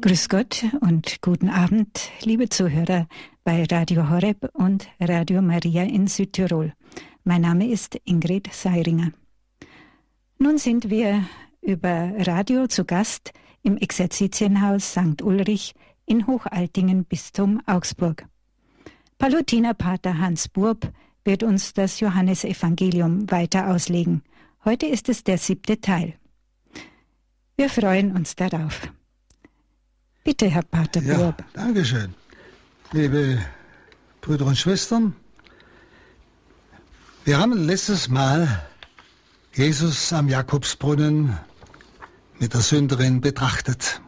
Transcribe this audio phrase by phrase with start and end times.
[0.00, 3.08] Grüß Gott und guten Abend, liebe Zuhörer
[3.42, 6.72] bei Radio Horeb und Radio Maria in Südtirol.
[7.24, 9.10] Mein Name ist Ingrid Seiringer.
[10.38, 11.24] Nun sind wir
[11.62, 13.32] über Radio zu Gast
[13.64, 15.20] im Exerzitienhaus St.
[15.20, 15.74] Ulrich
[16.06, 18.24] in Hochaltingen, Bistum Augsburg.
[19.18, 20.92] Palutinerpater Hans Burb
[21.24, 24.22] wird uns das Johannesevangelium weiter auslegen.
[24.64, 26.14] Heute ist es der siebte Teil.
[27.56, 28.92] Wir freuen uns darauf.
[30.28, 32.14] Bitte, Herr Pater ja, Dankeschön.
[32.92, 33.38] Liebe
[34.20, 35.16] Brüder und Schwestern,
[37.24, 38.62] wir haben letztes Mal
[39.54, 41.38] Jesus am Jakobsbrunnen
[42.38, 44.02] mit der Sünderin betrachtet.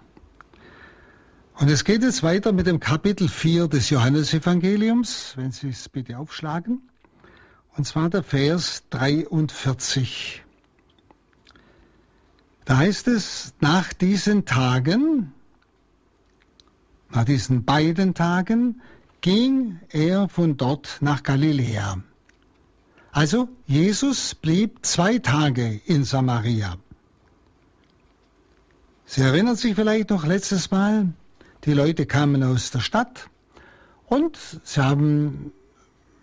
[1.54, 6.18] Und es geht jetzt weiter mit dem Kapitel 4 des Johannesevangeliums, wenn Sie es bitte
[6.18, 6.82] aufschlagen.
[7.78, 10.44] Und zwar der Vers 43.
[12.66, 15.32] Da heißt es, nach diesen Tagen,
[17.12, 18.80] nach diesen beiden Tagen
[19.20, 22.02] ging er von dort nach Galiläa.
[23.12, 26.76] Also Jesus blieb zwei Tage in Samaria.
[29.04, 31.12] Sie erinnern sich vielleicht noch letztes Mal,
[31.64, 33.28] die Leute kamen aus der Stadt
[34.06, 35.52] und sie haben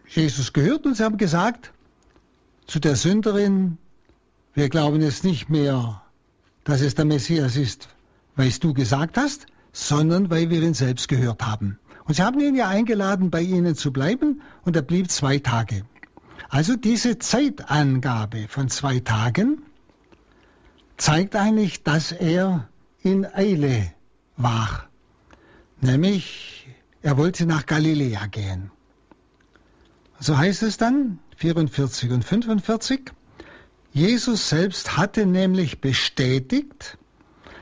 [0.08, 1.74] Jesus gehört und sie haben gesagt
[2.66, 3.78] zu der Sünderin,
[4.54, 6.02] wir glauben jetzt nicht mehr,
[6.64, 7.90] dass es der Messias ist,
[8.38, 11.80] weil es du gesagt hast, sondern weil wir ihn selbst gehört haben.
[12.06, 15.84] Und sie haben ihn ja eingeladen, bei ihnen zu bleiben, und er blieb zwei Tage.
[16.50, 19.64] Also diese Zeitangabe von zwei Tagen
[20.96, 22.70] zeigt eigentlich, dass er
[23.02, 23.92] in Eile
[24.38, 24.88] war.
[25.82, 26.68] Nämlich,
[27.02, 28.72] er wollte nach Galiläa gehen.
[30.20, 33.12] So heißt es dann, 44 und 45,
[33.92, 36.98] Jesus selbst hatte nämlich bestätigt,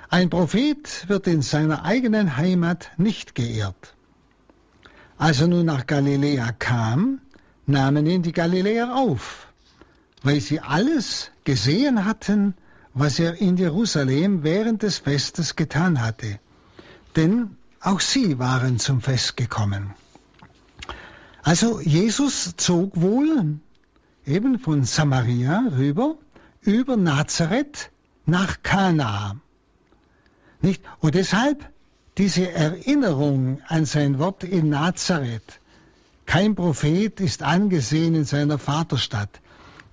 [0.10, 3.96] ein Prophet wird in seiner eigenen Heimat nicht geehrt.
[5.18, 7.22] Als er nun nach Galiläa kam,
[7.66, 9.48] nahmen ihn die Galiläer auf,
[10.24, 12.54] weil sie alles gesehen hatten,
[12.94, 16.40] was er in Jerusalem während des Festes getan hatte.
[17.16, 19.94] Denn auch sie waren zum Fest gekommen.
[21.44, 23.60] Also Jesus zog wohl
[24.26, 26.16] eben von Samaria rüber
[26.62, 27.92] über Nazareth
[28.26, 29.38] nach Kana.
[30.62, 30.82] Nicht?
[31.00, 31.70] Und deshalb
[32.18, 35.60] diese Erinnerung an sein Wort in Nazareth.
[36.26, 39.42] Kein Prophet ist angesehen in seiner Vaterstadt.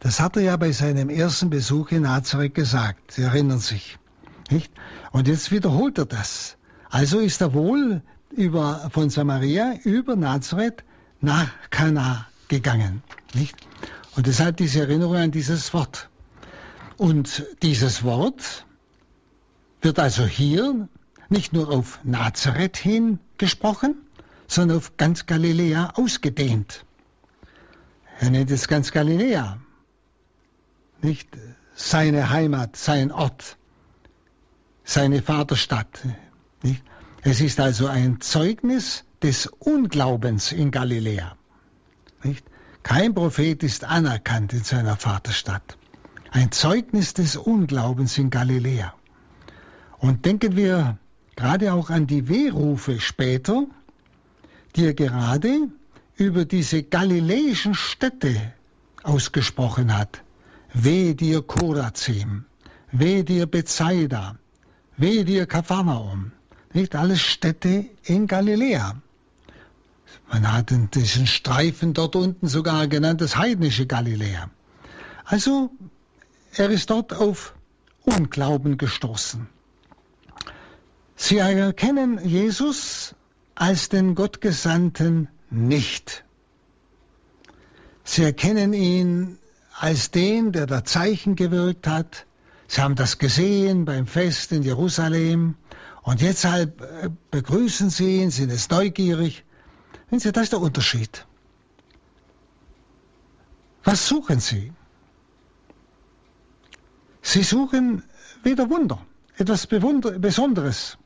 [0.01, 3.13] Das hat er ja bei seinem ersten Besuch in Nazareth gesagt.
[3.13, 3.99] Sie erinnern sich.
[4.51, 4.73] Nicht?
[5.13, 6.57] Und jetzt wiederholt er das.
[6.91, 10.85] Also ist er wohl über, von Samaria über Nazareth
[11.21, 13.03] nach Kana gegangen.
[13.35, 13.57] Nicht?
[14.17, 16.09] Und deshalb diese Erinnerung an dieses Wort.
[16.97, 18.67] Und dieses Wort
[19.83, 20.89] wird also hier
[21.29, 23.97] nicht nur auf Nazareth hin gesprochen,
[24.47, 26.85] sondern auf ganz Galiläa ausgedehnt.
[28.21, 29.59] Er nennt es ganz Galiläa,
[31.01, 31.29] nicht
[31.75, 33.57] seine Heimat, sein Ort,
[34.85, 36.07] seine Vaterstadt.
[36.63, 36.85] Nicht?
[37.23, 41.37] Es ist also ein Zeugnis des Unglaubens in Galiläa.
[42.23, 42.45] Nicht?
[42.83, 45.79] Kein Prophet ist anerkannt in seiner Vaterstadt.
[46.31, 48.95] Ein Zeugnis des Unglaubens in Galiläa.
[50.03, 50.99] Und denken wir
[51.37, 53.67] gerade auch an die Wehrufe später,
[54.75, 55.69] die er gerade
[56.17, 58.35] über diese galiläischen Städte
[59.05, 60.23] ausgesprochen hat.
[60.75, 62.47] Weh dir Korazim,
[62.91, 64.37] weh dir Bethsaida,
[64.97, 66.33] weh dir Kapharnaum.
[66.73, 69.01] Nicht alles Städte in Galiläa.
[70.33, 74.51] Man hat diesen Streifen dort unten sogar genannt das heidnische Galiläa.
[75.25, 75.71] Also
[76.57, 77.55] er ist dort auf
[78.05, 79.47] Unglauben gestoßen.
[81.25, 83.15] Sie erkennen Jesus
[83.55, 86.25] als den Gottgesandten nicht.
[88.03, 89.39] Sie erkennen ihn
[89.79, 92.27] als den, der da Zeichen gewirkt hat.
[92.67, 95.55] Sie haben das gesehen beim Fest in Jerusalem
[96.03, 99.45] und jetzt halt äh, begrüßen sie ihn, sind es neugierig.
[100.11, 101.25] Wenn Sie, das ist der Unterschied.
[103.85, 104.73] Was suchen Sie?
[107.23, 108.03] Sie suchen
[108.43, 109.07] wieder Wunder,
[109.37, 110.99] etwas Besonderes.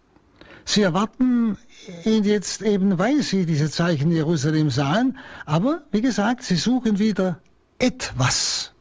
[0.69, 1.57] Sie erwarten
[2.05, 5.17] ihn jetzt eben, weil sie diese Zeichen Jerusalem sahen,
[5.47, 7.39] aber wie gesagt, sie suchen wieder
[7.79, 8.73] etwas.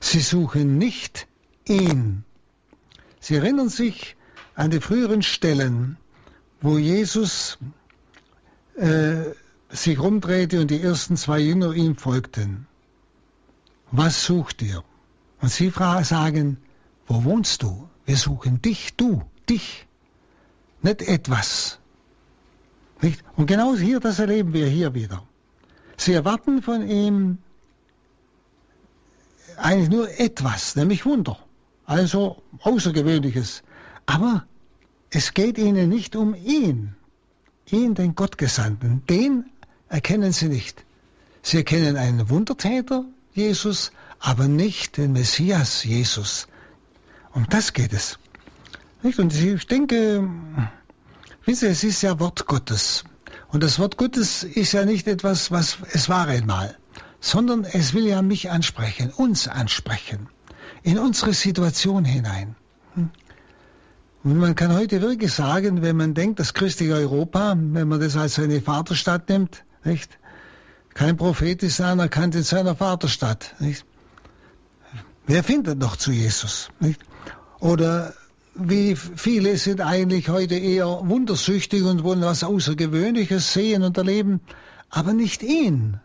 [0.00, 1.28] Sie suchen nicht
[1.66, 2.24] ihn.
[3.20, 4.16] Sie erinnern sich
[4.56, 5.96] an die früheren Stellen,
[6.60, 7.58] wo Jesus
[8.76, 9.22] äh,
[9.70, 12.66] sich rumdrehte und die ersten zwei Jünger ihm folgten.
[13.92, 14.82] Was sucht ihr?
[15.40, 16.58] Und sie sagen,
[17.06, 17.88] wo wohnst du?
[18.04, 19.86] Wir suchen dich, du, dich.
[20.84, 21.78] Nicht etwas.
[23.00, 23.24] Nicht?
[23.36, 25.22] Und genau hier, das erleben wir hier wieder.
[25.96, 27.38] Sie erwarten von ihm
[29.56, 31.38] eigentlich nur etwas, nämlich Wunder.
[31.86, 33.62] Also Außergewöhnliches.
[34.06, 34.44] Aber
[35.10, 36.94] es geht ihnen nicht um ihn,
[37.70, 39.02] ihn, den Gottgesandten.
[39.06, 39.46] Den
[39.88, 40.84] erkennen sie nicht.
[41.42, 46.48] Sie erkennen einen Wundertäter, Jesus, aber nicht den Messias, Jesus.
[47.32, 48.18] Um das geht es.
[49.04, 49.18] Nicht?
[49.18, 50.28] Und ich denke,
[51.44, 53.04] wissen Sie, es ist ja Wort Gottes.
[53.48, 56.74] Und das Wort Gottes ist ja nicht etwas, was es war einmal,
[57.20, 60.28] sondern es will ja mich ansprechen, uns ansprechen,
[60.82, 62.56] in unsere Situation hinein.
[62.94, 63.10] Hm?
[64.24, 68.16] Und man kann heute wirklich sagen, wenn man denkt, das christliche Europa, wenn man das
[68.16, 70.18] als seine Vaterstadt nimmt, nicht?
[70.94, 73.84] Kein Prophet ist anerkannt in seiner Vaterstadt, nicht?
[75.26, 77.02] Wer findet noch zu Jesus, nicht?
[77.60, 78.14] Oder
[78.54, 84.40] wie viele sind eigentlich heute eher wundersüchtig und wollen was Außergewöhnliches sehen und erleben,
[84.90, 86.00] aber nicht ihn.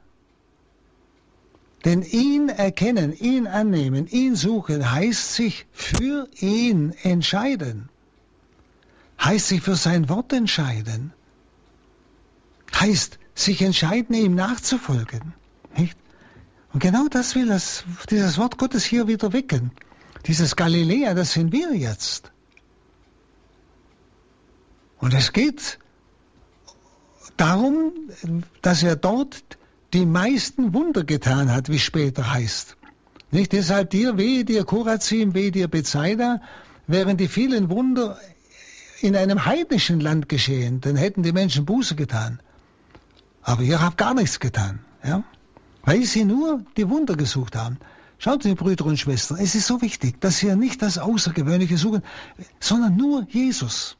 [1.85, 7.89] Denn ihn erkennen, ihn annehmen, ihn suchen, heißt sich für ihn entscheiden
[9.19, 11.13] heißt sich für sein Wort entscheiden.
[12.73, 15.33] Heißt sich entscheiden, ihm nachzufolgen.
[15.77, 15.97] Nicht?
[16.73, 19.71] Und genau das will das, dieses Wort Gottes hier wieder wecken.
[20.25, 22.31] Dieses Galiläa, das sind wir jetzt.
[24.99, 25.79] Und es geht
[27.37, 27.93] darum,
[28.61, 29.43] dass er dort
[29.93, 32.77] die meisten Wunder getan hat, wie später heißt.
[33.31, 36.41] Nicht deshalb dir, wehe dir Korazim, wehe dir Bethsaida,
[36.87, 38.19] während die vielen Wunder
[39.01, 42.39] in einem heidnischen Land geschehen, dann hätten die Menschen Buße getan.
[43.41, 45.23] Aber ihr habt gar nichts getan, ja?
[45.83, 47.77] weil sie nur die Wunder gesucht haben.
[48.17, 52.03] Schaut, Sie, Brüder und Schwestern, es ist so wichtig, dass wir nicht das Außergewöhnliche suchen,
[52.59, 53.95] sondern nur Jesus.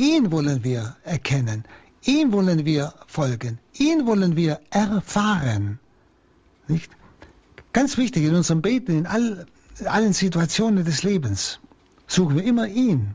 [0.00, 1.64] Ihn wollen wir erkennen,
[2.04, 5.78] ihn wollen wir folgen, ihn wollen wir erfahren.
[6.68, 6.90] Nicht?
[7.74, 9.44] Ganz wichtig in unserem Beten, in all,
[9.84, 11.60] allen Situationen des Lebens,
[12.06, 13.14] suchen wir immer ihn.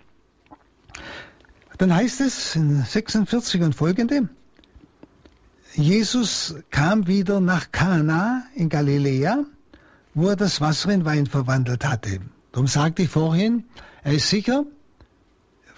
[1.80, 4.30] Dann heißt es in 46 und folgende,
[5.74, 9.44] Jesus kam wieder nach Kana in Galiläa,
[10.14, 12.20] wo er das Wasser in Wein verwandelt hatte.
[12.52, 13.64] Darum sagte ich vorhin,
[14.04, 14.66] er ist sicher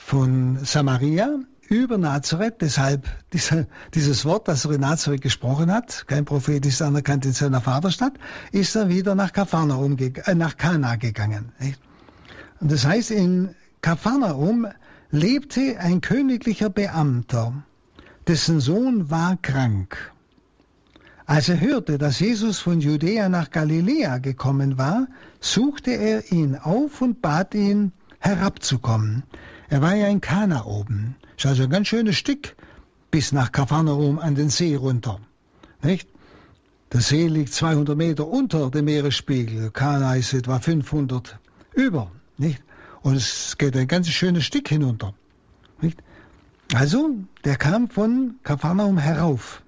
[0.07, 6.23] von Samaria über Nazareth, deshalb dieser, dieses Wort, das er in Nazareth gesprochen hat, kein
[6.23, 8.13] Prophet ist anerkannt in seiner Vaterstadt,
[8.53, 11.51] ist er wieder nach, Kapharnaum, äh, nach Kana gegangen.
[12.61, 14.67] Und das heißt, in Kapharnaum
[15.11, 17.61] lebte ein königlicher Beamter,
[18.27, 20.13] dessen Sohn war krank.
[21.25, 25.07] Als er hörte, dass Jesus von Judäa nach Galiläa gekommen war,
[25.41, 29.23] suchte er ihn auf und bat ihn, herabzukommen.
[29.69, 31.15] Er war ja in Kana oben.
[31.35, 32.55] Ist also ein ganz schönes Stück
[33.11, 35.19] bis nach Kapharnaum an den See runter.
[35.81, 36.07] Nicht?
[36.93, 39.71] Der See liegt 200 Meter unter dem Meeresspiegel.
[39.71, 41.37] Kana ist etwa 500
[41.73, 42.11] über.
[42.37, 42.63] Nicht?
[43.01, 45.13] Und es geht ein ganz schönes Stück hinunter.
[45.81, 46.01] Nicht?
[46.73, 47.09] Also,
[47.43, 49.61] der kam von Kapharnaum herauf.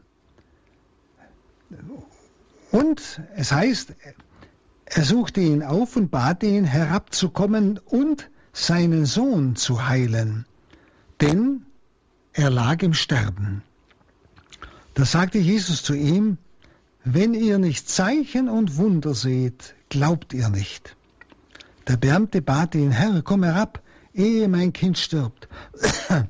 [2.72, 3.94] Und es heißt,
[4.86, 10.46] er suchte ihn auf und bat ihn, herabzukommen und seinen Sohn zu heilen,
[11.22, 11.66] denn
[12.34, 13.64] er lag im Sterben.
[14.94, 16.38] Da sagte Jesus zu ihm,
[17.04, 20.96] wenn ihr nicht Zeichen und Wunder seht, glaubt ihr nicht.
[21.88, 23.82] Der Beamte bat ihn, Herr, komm herab,
[24.14, 25.48] ehe mein Kind stirbt.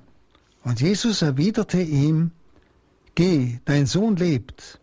[0.63, 2.31] Und Jesus erwiderte ihm,
[3.15, 4.79] Geh, dein Sohn lebt.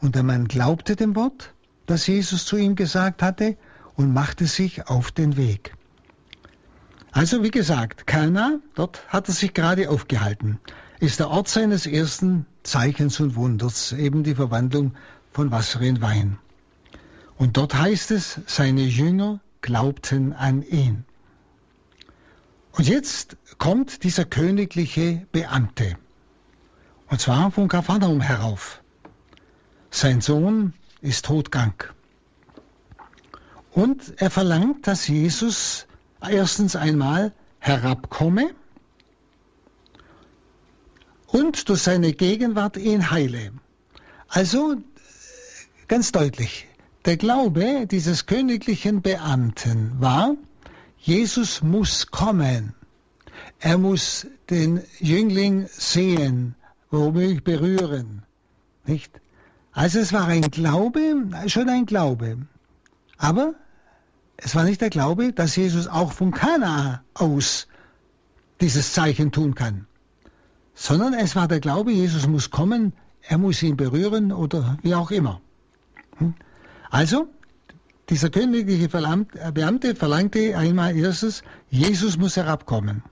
[0.00, 1.54] Und der Mann glaubte dem Wort,
[1.86, 3.56] das Jesus zu ihm gesagt hatte,
[3.94, 5.74] und machte sich auf den Weg.
[7.14, 10.58] Also wie gesagt, Kana, dort hat er sich gerade aufgehalten,
[10.98, 14.96] ist der Ort seines ersten Zeichens und Wunders, eben die Verwandlung
[15.32, 16.38] von Wasser in Wein.
[17.36, 21.04] Und dort heißt es, seine Jünger glaubten an ihn.
[22.72, 25.96] Und jetzt kommt dieser königliche Beamte,
[27.10, 28.82] und zwar von Kapharnaum herauf.
[29.88, 31.94] Sein Sohn ist todkrank.
[33.70, 35.86] Und er verlangt, dass Jesus
[36.30, 38.50] erstens einmal herabkomme
[41.26, 43.52] und durch seine Gegenwart ihn heile.
[44.28, 44.76] Also
[45.88, 46.66] ganz deutlich,
[47.04, 50.36] der Glaube dieses königlichen Beamten war,
[50.98, 52.74] Jesus muss kommen.
[53.60, 56.54] Er muss den Jüngling sehen,
[56.90, 58.22] womöglich berühren.
[58.86, 59.20] Nicht?
[59.72, 61.00] Also es war ein Glaube,
[61.46, 62.38] schon ein Glaube.
[63.18, 63.54] Aber
[64.36, 67.66] es war nicht der Glaube, dass Jesus auch von Kana aus
[68.60, 69.86] dieses Zeichen tun kann,
[70.74, 75.10] sondern es war der Glaube, Jesus muss kommen, er muss ihn berühren oder wie auch
[75.10, 75.40] immer.
[76.18, 76.34] Hm?
[76.90, 77.28] Also,
[78.10, 83.02] dieser königliche Beamte verlangte einmal erstes, Jesus muss herabkommen,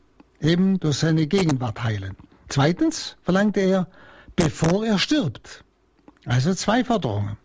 [0.41, 2.14] eben durch seine Gegenwart heilen.
[2.49, 3.88] Zweitens verlangte er,
[4.37, 5.64] bevor er stirbt.
[6.26, 7.38] Also zwei Forderungen.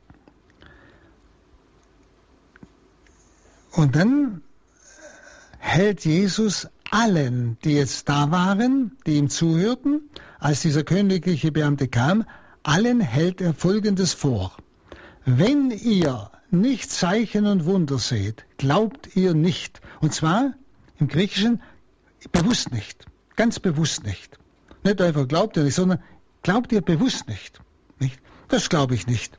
[3.78, 4.42] Und dann
[5.60, 12.26] hält Jesus allen, die jetzt da waren, die ihm zuhörten, als dieser königliche Beamte kam,
[12.64, 14.58] allen hält er Folgendes vor.
[15.26, 19.80] Wenn ihr nicht Zeichen und Wunder seht, glaubt ihr nicht.
[20.02, 20.54] Und zwar
[20.98, 21.62] im Griechischen
[22.32, 23.06] bewusst nicht,
[23.36, 24.40] ganz bewusst nicht.
[24.84, 26.00] Nicht einfach glaubt ihr nicht, sondern
[26.42, 27.62] glaubt ihr bewusst nicht.
[28.00, 28.20] nicht?
[28.48, 29.38] Das glaube ich nicht.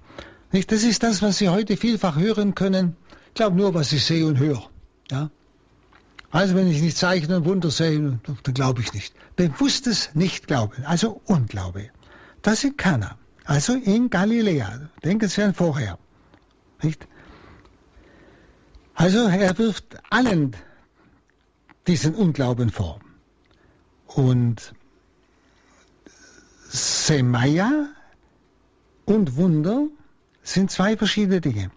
[0.53, 0.71] nicht.
[0.71, 2.95] Das ist das, was Sie heute vielfach hören können.
[3.29, 4.69] Ich glaube nur, was ich sehe und höre.
[5.11, 5.31] Ja?
[6.31, 9.15] Also wenn ich nicht Zeichen und Wunder sehe, dann glaube ich nicht.
[9.37, 11.91] Bewusstes Nicht-Glauben, also Unglaube.
[12.43, 13.17] Das sind Kana.
[13.45, 14.91] Also in Galiläa.
[15.03, 15.99] Denken Sie an vorher.
[16.83, 17.07] Nicht?
[18.95, 20.55] Also er wirft allen
[21.87, 23.01] diesen Unglauben vor.
[24.07, 24.75] Und
[26.69, 27.89] Semaya
[29.07, 29.87] und Wunder
[30.43, 31.71] sind zwei verschiedene Dinge.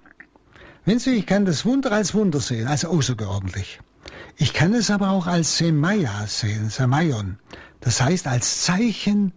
[0.83, 3.79] Wenn Sie, ich kann das Wunder als Wunder sehen, als außerordentlich.
[4.37, 7.37] Ich kann es aber auch als Semaya sehen, Semayon.
[7.81, 9.33] Das heißt als Zeichen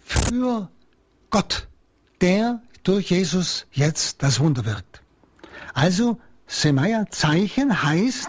[0.00, 0.68] für
[1.30, 1.68] Gott,
[2.20, 5.02] der durch Jesus jetzt das Wunder wirkt.
[5.74, 8.28] Also Semaya Zeichen heißt,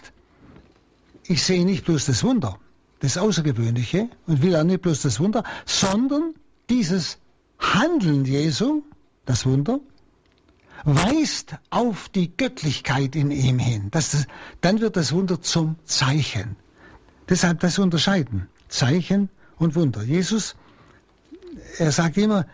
[1.25, 2.59] ich sehe nicht bloß das Wunder,
[2.99, 6.35] das Außergewöhnliche und will auch nicht bloß das Wunder, sondern
[6.69, 7.17] dieses
[7.59, 8.83] Handeln Jesu,
[9.25, 9.79] das Wunder,
[10.83, 13.87] weist auf die Göttlichkeit in ihm hin.
[13.91, 14.27] Das,
[14.61, 16.55] dann wird das Wunder zum Zeichen.
[17.29, 18.47] Deshalb das Unterscheiden.
[18.67, 20.03] Zeichen und Wunder.
[20.03, 20.55] Jesus,
[21.77, 22.45] er sagt immer,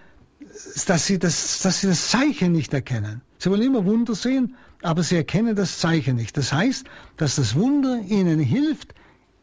[0.85, 3.21] dass sie das, dass sie das Zeichen nicht erkennen.
[3.37, 6.37] Sie wollen immer Wunder sehen, aber sie erkennen das Zeichen nicht.
[6.37, 6.85] Das heißt,
[7.17, 8.93] dass das Wunder ihnen hilft,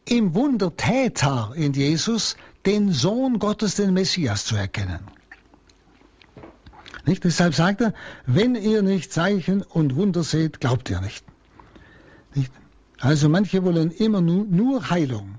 [0.05, 4.99] im Wundertäter in Jesus den Sohn Gottes, den Messias zu erkennen.
[7.07, 7.23] Nicht?
[7.23, 7.93] Deshalb sagt er,
[8.25, 11.23] wenn ihr nicht Zeichen und Wunder seht, glaubt ihr nicht.
[12.35, 12.51] nicht?
[12.99, 15.35] Also manche wollen immer nur, nur Heilung.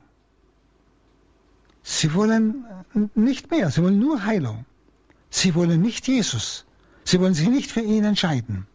[1.83, 2.65] Sie wollen
[3.15, 4.65] nicht mehr, sie wollen nur Heilung.
[5.29, 6.65] Sie wollen nicht Jesus.
[7.05, 8.67] Sie wollen sich nicht für ihn entscheiden.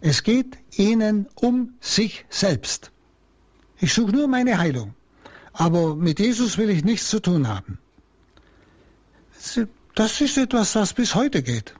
[0.00, 2.92] Es geht ihnen um sich selbst.
[3.78, 4.94] Ich suche nur meine Heilung.
[5.52, 7.78] Aber mit Jesus will ich nichts zu tun haben.
[9.94, 11.74] Das ist etwas, was bis heute geht.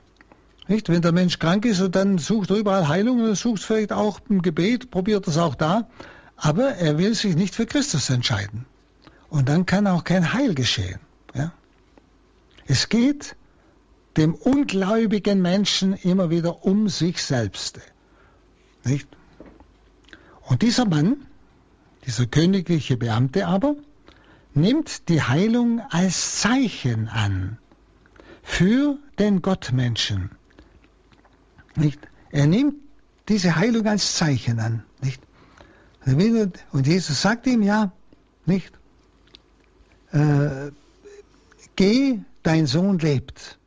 [0.70, 0.88] Nicht?
[0.88, 4.40] Wenn der Mensch krank ist dann sucht er überall Heilung und sucht vielleicht auch im
[4.40, 5.88] Gebet, probiert es auch da,
[6.36, 8.66] aber er will sich nicht für Christus entscheiden.
[9.30, 11.00] Und dann kann auch kein Heil geschehen.
[11.34, 11.52] Ja?
[12.68, 13.34] Es geht
[14.16, 17.80] dem ungläubigen Menschen immer wieder um sich selbst.
[18.84, 19.08] Nicht?
[20.42, 21.26] Und dieser Mann,
[22.06, 23.74] dieser königliche Beamte aber,
[24.54, 27.58] nimmt die Heilung als Zeichen an
[28.44, 30.30] für den Gottmenschen.
[31.76, 32.00] Nicht?
[32.30, 32.74] Er nimmt
[33.28, 34.84] diese Heilung als Zeichen an.
[35.02, 35.22] Nicht?
[36.72, 37.92] Und Jesus sagt ihm ja,
[38.46, 38.72] nicht?
[40.12, 40.70] Äh,
[41.76, 43.58] geh, dein Sohn lebt.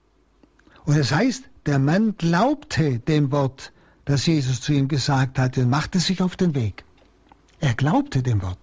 [0.85, 3.71] Und es das heißt, der Mann glaubte dem Wort,
[4.05, 6.83] das Jesus zu ihm gesagt hatte und machte sich auf den Weg.
[7.61, 8.59] Er glaubte dem Wort.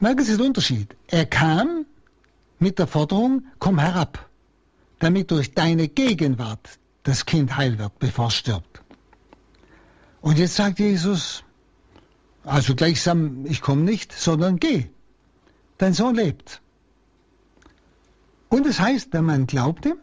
[0.00, 0.94] Merken Sie den Unterschied.
[1.08, 1.86] Er kam
[2.58, 4.28] mit der Forderung, komm herab,
[4.98, 6.77] damit durch deine Gegenwart
[7.08, 8.82] das Kind heil wird, bevor es stirbt.
[10.20, 11.42] Und jetzt sagt Jesus,
[12.44, 14.86] also gleichsam, ich komme nicht, sondern geh.
[15.78, 16.60] Dein Sohn lebt.
[18.50, 19.96] Und es heißt, der Mann glaubte.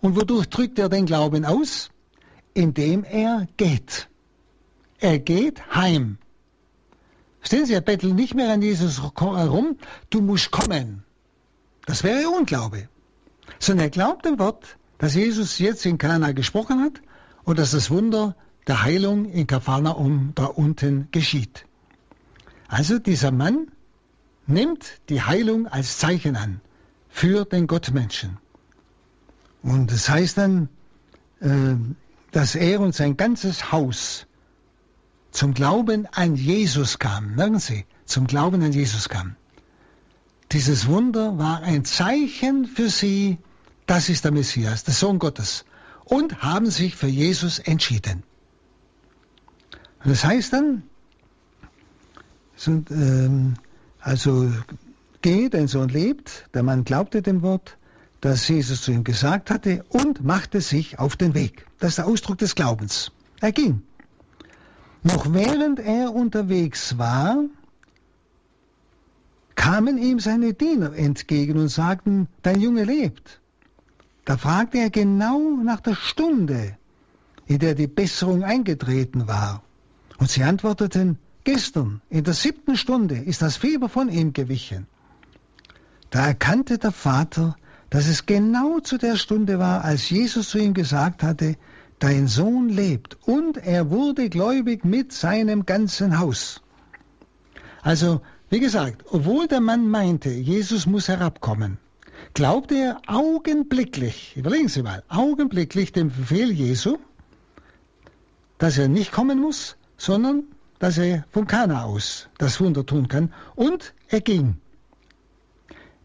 [0.00, 1.90] Und wodurch drückt er den Glauben aus?
[2.54, 4.08] Indem er geht.
[5.00, 6.18] Er geht heim.
[7.42, 9.76] Stellen Sie, er bettelt nicht mehr an Jesus herum,
[10.10, 11.04] du musst kommen.
[11.86, 12.88] Das wäre Unglaube.
[13.58, 17.00] Sondern er glaubt dem Wort, dass Jesus jetzt in Kana gesprochen hat
[17.44, 18.36] und dass das Wunder
[18.66, 21.64] der Heilung in Kapharnaum da unten geschieht.
[22.68, 23.70] Also dieser Mann
[24.46, 26.60] nimmt die Heilung als Zeichen an
[27.08, 28.38] für den Gottmenschen.
[29.62, 30.68] Und das heißt dann,
[31.40, 31.74] äh,
[32.32, 34.26] dass er und sein ganzes Haus
[35.30, 37.34] zum Glauben an Jesus kam.
[37.34, 39.36] Merken Sie, zum Glauben an Jesus kam.
[40.52, 43.38] Dieses Wunder war ein Zeichen für sie,
[43.88, 45.64] das ist der Messias, der Sohn Gottes.
[46.04, 48.22] Und haben sich für Jesus entschieden.
[50.04, 50.82] Und das heißt dann,
[52.66, 53.54] ähm,
[54.00, 54.52] Also
[55.22, 56.48] geh, dein Sohn lebt.
[56.54, 57.78] Der Mann glaubte dem Wort,
[58.20, 61.66] das Jesus zu ihm gesagt hatte und machte sich auf den Weg.
[61.78, 63.10] Das ist der Ausdruck des Glaubens.
[63.40, 63.82] Er ging.
[65.02, 67.44] Noch während er unterwegs war,
[69.54, 73.37] kamen ihm seine Diener entgegen und sagten, dein Junge lebt.
[74.28, 76.76] Da fragte er genau nach der Stunde,
[77.46, 79.62] in der die Besserung eingetreten war.
[80.18, 84.86] Und sie antworteten, gestern, in der siebten Stunde, ist das Fieber von ihm gewichen.
[86.10, 87.56] Da erkannte der Vater,
[87.88, 91.56] dass es genau zu der Stunde war, als Jesus zu ihm gesagt hatte,
[91.98, 93.16] dein Sohn lebt.
[93.22, 96.60] Und er wurde gläubig mit seinem ganzen Haus.
[97.80, 98.20] Also,
[98.50, 101.78] wie gesagt, obwohl der Mann meinte, Jesus muss herabkommen,
[102.34, 106.98] glaubte er augenblicklich, überlegen Sie mal, augenblicklich dem Befehl Jesu,
[108.58, 110.44] dass er nicht kommen muss, sondern
[110.78, 113.32] dass er von Kana aus das Wunder tun kann.
[113.54, 114.56] Und er ging.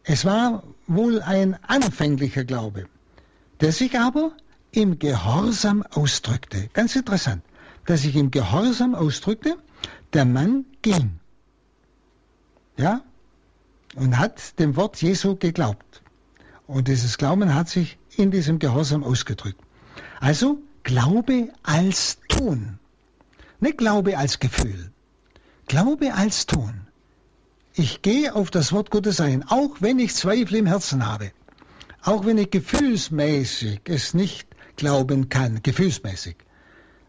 [0.03, 2.87] Es war wohl ein anfänglicher Glaube,
[3.61, 4.31] der sich aber
[4.71, 6.69] im Gehorsam ausdrückte.
[6.73, 7.43] Ganz interessant,
[7.87, 9.57] der sich im Gehorsam ausdrückte.
[10.13, 11.19] Der Mann ging.
[12.77, 13.01] Ja?
[13.95, 16.02] Und hat dem Wort Jesu geglaubt.
[16.67, 19.59] Und dieses Glauben hat sich in diesem Gehorsam ausgedrückt.
[20.19, 22.79] Also Glaube als Tun.
[23.59, 24.91] Nicht Glaube als Gefühl.
[25.67, 26.87] Glaube als Tun.
[27.73, 31.31] Ich gehe auf das Wort Gottes ein, auch wenn ich Zweifel im Herzen habe.
[32.03, 36.35] Auch wenn ich gefühlsmäßig es nicht glauben kann, gefühlsmäßig.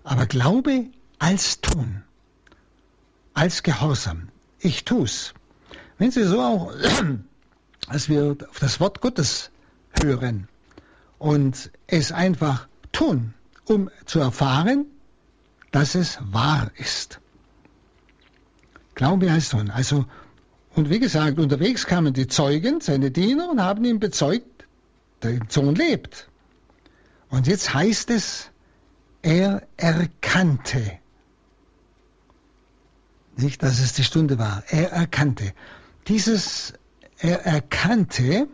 [0.05, 0.87] Aber Glaube
[1.19, 2.03] als Tun.
[3.35, 4.29] Als Gehorsam.
[4.61, 5.35] Ich tu's.
[5.99, 6.73] Wenn Sie so auch,
[7.89, 9.51] als wir auf das Wort Gottes
[10.03, 10.49] hören
[11.19, 13.35] und es einfach tun,
[13.67, 14.87] um zu erfahren,
[15.73, 17.21] dass es wahr ist.
[18.95, 19.71] Glaube heißt tun.
[19.71, 20.05] Also,
[20.75, 24.67] und wie gesagt, unterwegs kamen die Zeugen, seine Diener, und haben ihm bezeugt,
[25.23, 26.29] der Sohn lebt.
[27.29, 28.51] Und jetzt heißt es,
[29.23, 30.99] er erkannte.
[33.37, 34.63] Nicht, dass es die Stunde war.
[34.69, 35.53] Er erkannte.
[36.07, 36.75] Dieses
[37.19, 38.49] er erkannte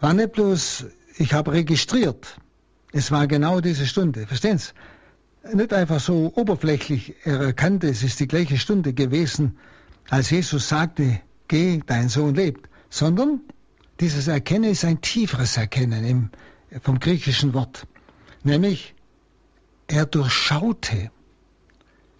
[0.00, 2.38] war nicht bloß, ich habe registriert.
[2.92, 4.26] Es war genau diese Stunde.
[4.26, 4.72] Verstehen Sie?
[5.54, 9.58] Nicht einfach so oberflächlich, er erkannte, es ist die gleiche Stunde gewesen,
[10.10, 13.40] als Jesus sagte, geh, dein Sohn lebt, sondern
[14.00, 16.30] dieses Erkennen ist ein tieferes Erkennen im,
[16.82, 17.86] vom griechischen Wort.
[18.42, 18.94] Nämlich,
[19.86, 21.10] er durchschaute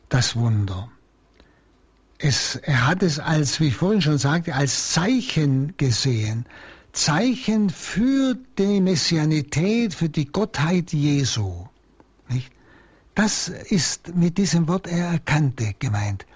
[0.09, 0.91] das Wunder.
[2.19, 6.47] Es, er hat es als, wie ich vorhin schon sagte, als Zeichen gesehen.
[6.93, 11.67] Zeichen für die Messianität, für die Gottheit Jesu.
[12.29, 12.51] Nicht?
[13.15, 16.27] Das ist mit diesem Wort er erkannte gemeint.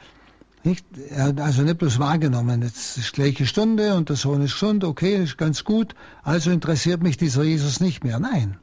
[0.62, 0.86] Nicht?
[1.10, 4.84] Er hat also nicht bloß wahrgenommen, jetzt ist gleiche Stunde und der Sohn ist gesund,
[4.84, 8.20] okay, ist ganz gut, also interessiert mich dieser Jesus nicht mehr.
[8.20, 8.56] Nein.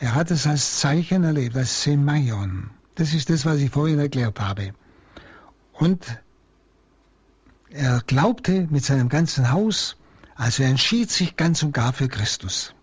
[0.00, 2.70] Er hat es als Zeichen erlebt, als Semaion.
[2.96, 4.74] Das ist das, was ich vorhin erklärt habe.
[5.74, 6.20] Und
[7.70, 9.96] er glaubte mit seinem ganzen Haus,
[10.36, 12.74] also er entschied sich ganz und gar für Christus.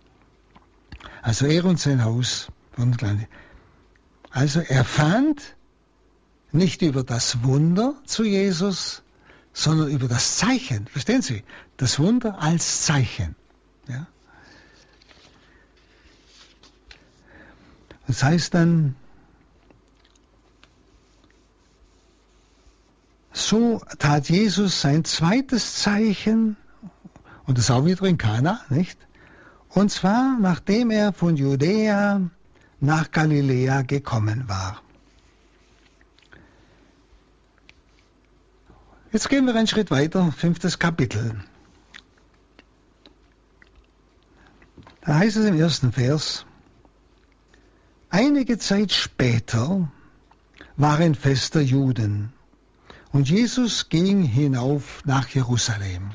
[1.22, 2.48] Also er und sein Haus.
[4.30, 5.56] Also er fand
[6.52, 9.02] nicht über das Wunder zu Jesus,
[9.52, 10.86] sondern über das Zeichen.
[10.86, 11.44] Verstehen Sie?
[11.76, 13.34] Das Wunder als Zeichen.
[13.88, 14.06] Ja?
[18.06, 18.96] Das heißt dann,
[23.32, 26.56] So tat Jesus sein zweites Zeichen,
[27.46, 28.98] und das auch wieder in Kana, nicht?
[29.70, 32.20] Und zwar, nachdem er von Judäa
[32.80, 34.82] nach Galiläa gekommen war.
[39.12, 41.42] Jetzt gehen wir einen Schritt weiter, fünftes Kapitel.
[45.02, 46.46] Da heißt es im ersten Vers,
[48.10, 49.90] einige Zeit später
[50.76, 52.32] war ein Fest der Juden
[53.12, 56.12] und Jesus ging hinauf nach Jerusalem.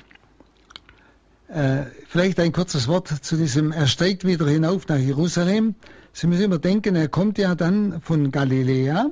[1.48, 5.76] Äh, vielleicht ein kurzes Wort zu diesem, er steigt wieder hinauf nach Jerusalem.
[6.12, 9.12] Sie müssen immer denken, er kommt ja dann von Galiläa,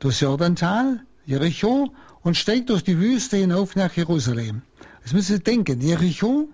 [0.00, 4.62] durchs Jordantal, Jericho, und steigt durch die Wüste hinauf nach Jerusalem.
[5.02, 6.48] Das müssen Sie denken, Jericho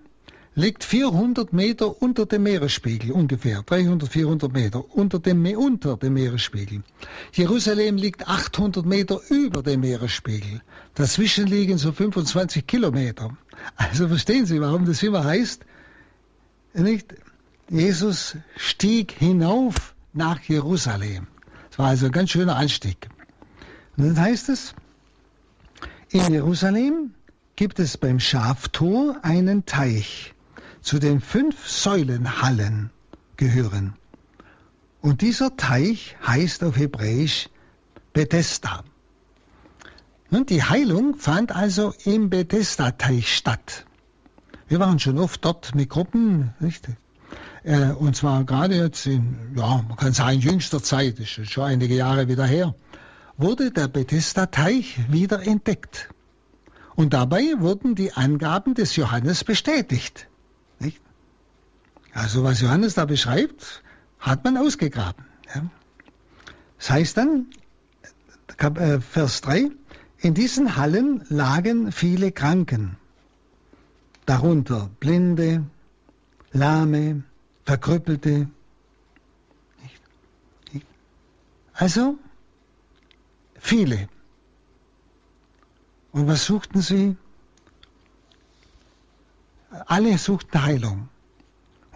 [0.57, 6.81] liegt 400 Meter unter dem Meeresspiegel, ungefähr 300, 400 Meter unter dem, unter dem Meeresspiegel.
[7.31, 10.61] Jerusalem liegt 800 Meter über dem Meeresspiegel.
[10.95, 13.37] Dazwischen liegen so 25 Kilometer.
[13.75, 15.63] Also verstehen Sie, warum das immer heißt,
[16.73, 17.13] nicht?
[17.69, 21.27] Jesus stieg hinauf nach Jerusalem.
[21.69, 23.09] Das war also ein ganz schöner Anstieg.
[23.95, 24.73] Und dann heißt es,
[26.09, 27.13] in Jerusalem
[27.55, 30.33] gibt es beim Schaftor einen Teich,
[30.87, 32.91] zu den fünf Säulenhallen
[33.35, 33.95] gehören.
[35.01, 37.49] Und dieser Teich heißt auf Hebräisch
[38.13, 38.85] Bethesda.
[40.31, 43.85] Und die Heilung fand also im Bethesda-Teich statt.
[44.69, 46.87] Wir waren schon oft dort mit Gruppen, nicht?
[47.63, 51.95] Äh, und zwar gerade jetzt in, ja, man kann sagen, jüngster Zeit, ist schon einige
[51.95, 52.75] Jahre wieder her,
[53.35, 56.07] wurde der Bethesda-Teich wieder entdeckt.
[56.95, 60.26] Und dabei wurden die Angaben des Johannes bestätigt.
[62.17, 63.83] Also was Johannes da beschreibt,
[64.17, 65.23] hat man ausgegraben.
[65.53, 65.69] Ja.
[66.79, 67.45] Das heißt dann,
[68.57, 69.69] äh, Vers 3,
[70.17, 72.97] in diesen Hallen lagen viele Kranken,
[74.25, 75.63] darunter Blinde,
[76.53, 77.21] Lahme,
[77.65, 78.49] Verkrüppelte.
[81.73, 82.17] Also
[83.59, 84.09] viele.
[86.13, 87.15] Und was suchten sie?
[89.85, 91.09] Alle suchten Heilung.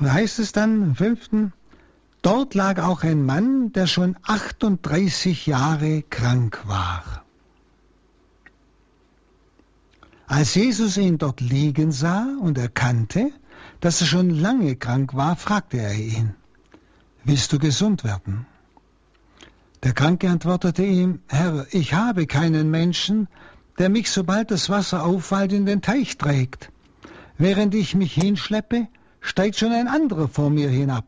[0.02, 1.54] Und da heißt es dann im fünften,
[2.24, 7.24] dort lag auch ein Mann, der schon 38 Jahre krank war.
[10.26, 13.30] Als Jesus ihn dort liegen sah und erkannte,
[13.80, 16.34] dass er schon lange krank war, fragte er ihn,
[17.24, 18.48] willst du gesund werden?
[19.84, 23.28] Der Kranke antwortete ihm, Herr, ich habe keinen Menschen,
[23.78, 26.72] der mich, sobald das Wasser auffällt, in den Teich trägt.
[27.38, 28.88] Während ich mich hinschleppe,
[29.22, 31.06] steigt schon ein anderer vor mir hinab.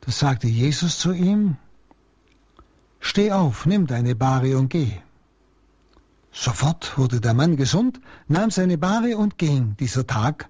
[0.00, 1.56] Da sagte Jesus zu ihm,
[3.00, 4.92] Steh auf, nimm deine Bahre und geh.
[6.32, 9.76] Sofort wurde der Mann gesund, nahm seine Bahre und ging.
[9.80, 10.48] Dieser Tag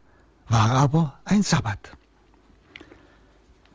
[0.48, 1.96] war aber ein Sabbat.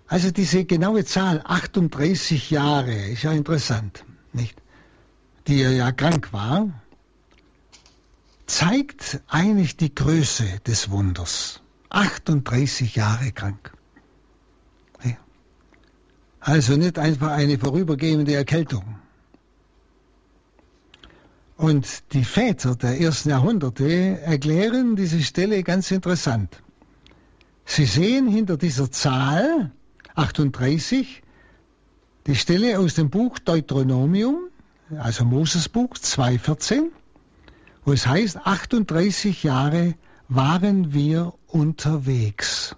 [0.07, 4.61] Also diese genaue Zahl, 38 Jahre, ist ja interessant, nicht?
[5.47, 6.69] Die er ja krank war,
[8.45, 11.61] zeigt eigentlich die Größe des Wunders.
[11.95, 13.71] 38 Jahre krank.
[16.41, 18.83] Also nicht einfach eine vorübergehende Erkältung.
[21.57, 26.61] Und die Väter der ersten Jahrhunderte erklären diese Stelle ganz interessant.
[27.65, 29.71] Sie sehen hinter dieser Zahl
[30.13, 31.23] 38
[32.27, 34.49] die Stelle aus dem Buch Deuteronomium,
[34.99, 36.89] also Moses Buch 2.14,
[37.85, 39.95] wo es heißt, 38 Jahre
[40.27, 42.75] waren wir unterwegs.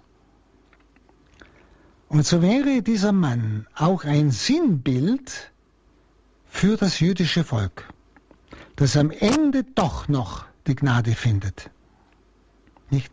[2.08, 5.52] Und so wäre dieser Mann auch ein Sinnbild
[6.46, 7.92] für das jüdische Volk
[8.78, 11.68] das am Ende doch noch die Gnade findet.
[12.90, 13.12] Nicht?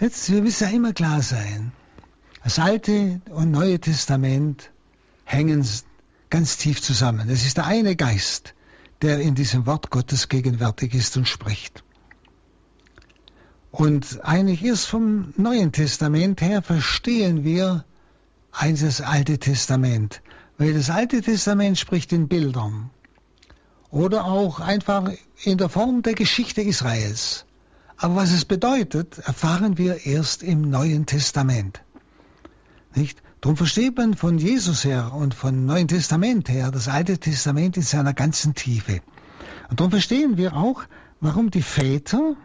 [0.00, 1.72] Jetzt, wir müssen ja immer klar sein,
[2.42, 4.72] das Alte und Neue Testament
[5.24, 5.64] hängen
[6.30, 7.28] ganz tief zusammen.
[7.28, 8.54] Es ist der eine Geist,
[9.02, 11.84] der in diesem Wort Gottes gegenwärtig ist und spricht.
[13.72, 17.86] Und eigentlich erst vom Neuen Testament her verstehen wir
[18.60, 20.20] das Alte Testament,
[20.58, 22.90] weil das Alte Testament spricht in Bildern
[23.90, 25.10] oder auch einfach
[25.42, 27.46] in der Form der Geschichte Israels.
[27.96, 31.82] Aber was es bedeutet, erfahren wir erst im Neuen Testament.
[32.94, 33.22] Nicht?
[33.40, 37.82] Darum versteht man von Jesus her und vom Neuen Testament her das Alte Testament in
[37.82, 39.00] seiner ganzen Tiefe.
[39.70, 40.84] Und darum verstehen wir auch,
[41.20, 42.36] warum die Väter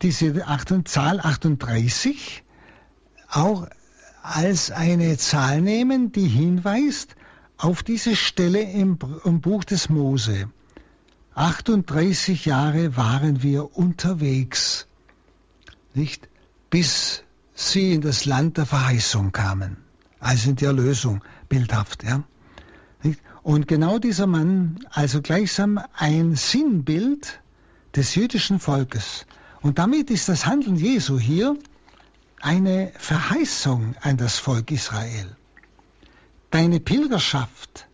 [0.00, 0.44] diese
[0.84, 2.44] Zahl 38
[3.28, 3.66] auch
[4.22, 7.16] als eine Zahl nehmen, die hinweist
[7.58, 10.48] auf diese Stelle im, Buch des Mose.
[11.34, 14.86] 38 Jahre waren wir unterwegs,
[15.94, 16.28] nicht?
[16.70, 17.24] Bis
[17.54, 19.76] sie in das Land der Verheißung kamen,
[20.20, 22.22] also in die Erlösung, bildhaft, ja.
[23.42, 27.40] Und genau dieser Mann, also gleichsam ein Sinnbild
[27.96, 29.26] des jüdischen Volkes.
[29.62, 31.56] Und damit ist das Handeln Jesu hier
[32.40, 35.36] eine Verheißung an das Volk Israel.
[36.50, 37.86] Deine Pilgerschaft,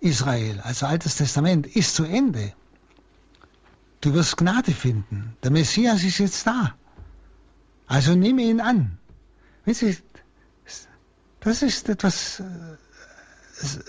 [0.00, 2.54] Israel, also Altes Testament, ist zu Ende.
[4.00, 5.36] Du wirst Gnade finden.
[5.42, 6.74] Der Messias ist jetzt da.
[7.86, 8.98] Also nimm ihn an.
[9.64, 12.44] Das ist etwas, äh,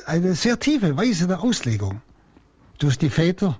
[0.05, 2.01] eine sehr tiefe Weise der Auslegung
[2.79, 3.57] durch die Väter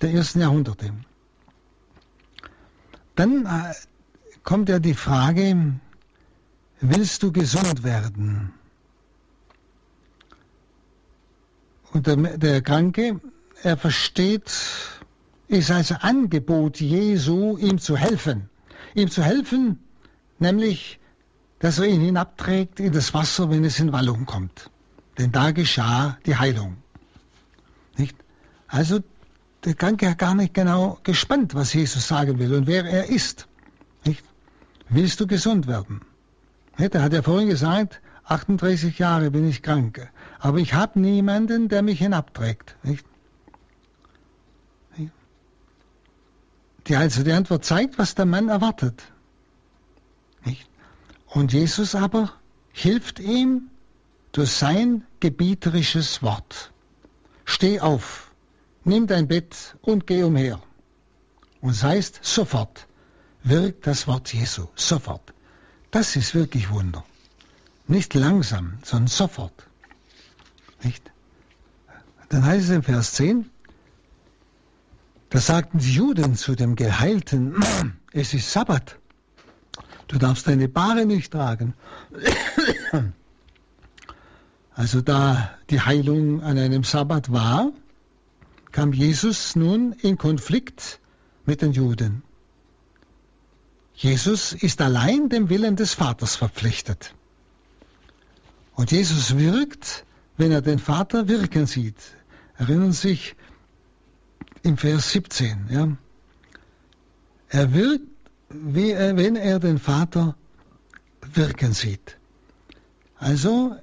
[0.00, 0.94] der ersten Jahrhunderte.
[3.16, 3.74] Dann äh,
[4.44, 5.74] kommt ja die Frage,
[6.80, 8.52] willst du gesund werden?
[11.92, 13.20] Und der, der Kranke
[13.62, 14.52] er versteht
[15.48, 18.48] es als Angebot Jesu, ihm zu helfen.
[18.94, 19.78] Ihm zu helfen,
[20.38, 20.98] nämlich,
[21.58, 24.70] dass er ihn hinabträgt in das Wasser, wenn es in Wallung kommt.
[25.18, 26.76] Denn da geschah die Heilung.
[27.96, 28.16] Nicht?
[28.68, 29.00] Also
[29.66, 33.48] der Kranke hat gar nicht genau gespannt, was Jesus sagen will und wer er ist.
[34.04, 34.24] Nicht?
[34.88, 36.02] Willst du gesund werden?
[36.78, 36.94] Nicht?
[36.94, 41.82] Er hat ja vorhin gesagt, 38 Jahre bin ich krank, aber ich habe niemanden, der
[41.82, 42.76] mich hinabträgt.
[42.84, 43.04] Nicht?
[46.86, 49.02] Die, also die Antwort zeigt, was der Mann erwartet.
[50.44, 50.70] Nicht?
[51.26, 52.32] Und Jesus aber
[52.72, 53.68] hilft ihm
[54.30, 56.72] durch sein gebieterisches Wort.
[57.44, 58.25] Steh auf,
[58.86, 60.60] nimm dein Bett und geh umher.
[61.60, 62.86] Und es heißt, sofort
[63.42, 65.32] wirkt das Wort Jesu, sofort.
[65.90, 67.04] Das ist wirklich Wunder.
[67.88, 69.66] Nicht langsam, sondern sofort.
[70.82, 71.10] Nicht?
[72.28, 73.50] Dann heißt es im Vers 10,
[75.30, 77.56] da sagten die Juden zu dem Geheilten,
[78.12, 78.98] es ist Sabbat.
[80.08, 81.74] Du darfst deine Bahre nicht tragen.
[84.78, 87.72] Also da die Heilung an einem Sabbat war,
[88.76, 91.00] kam Jesus nun in Konflikt
[91.46, 92.22] mit den Juden.
[93.94, 97.14] Jesus ist allein dem Willen des Vaters verpflichtet.
[98.74, 100.04] Und Jesus wirkt,
[100.36, 101.96] wenn er den Vater wirken sieht.
[102.58, 103.34] Erinnern Sie sich,
[104.62, 105.68] im Vers 17.
[105.70, 105.96] Ja.
[107.48, 108.04] Er wirkt,
[108.74, 110.36] er, wenn er den Vater
[111.32, 112.18] wirken sieht.
[113.16, 113.74] Also,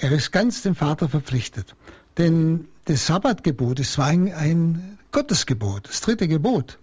[0.00, 1.76] er ist ganz dem Vater verpflichtet.
[2.16, 6.78] Denn das Sabbatgebot, es war ein, ein Gottesgebot, das dritte Gebot.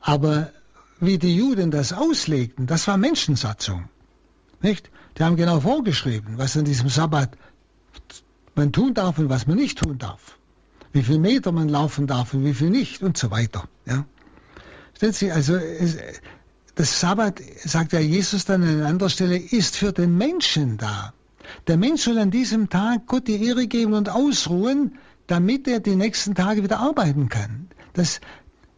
[0.00, 0.50] Aber
[1.00, 3.88] wie die Juden das auslegten, das war Menschensatzung.
[4.60, 4.90] Nicht?
[5.16, 7.36] Die haben genau vorgeschrieben, was an diesem Sabbat
[8.54, 10.38] man tun darf und was man nicht tun darf
[10.92, 13.68] wie viel Meter man laufen darf und wie viel nicht und so weiter.
[13.86, 14.04] Ja.
[14.96, 15.58] Stellen Sie, also
[16.74, 21.12] das Sabbat, sagt ja Jesus dann an anderer Stelle, ist für den Menschen da.
[21.66, 25.94] Der Mensch soll an diesem Tag Gott die Ehre geben und ausruhen, damit er die
[25.94, 27.68] nächsten Tage wieder arbeiten kann.
[27.92, 28.20] Das,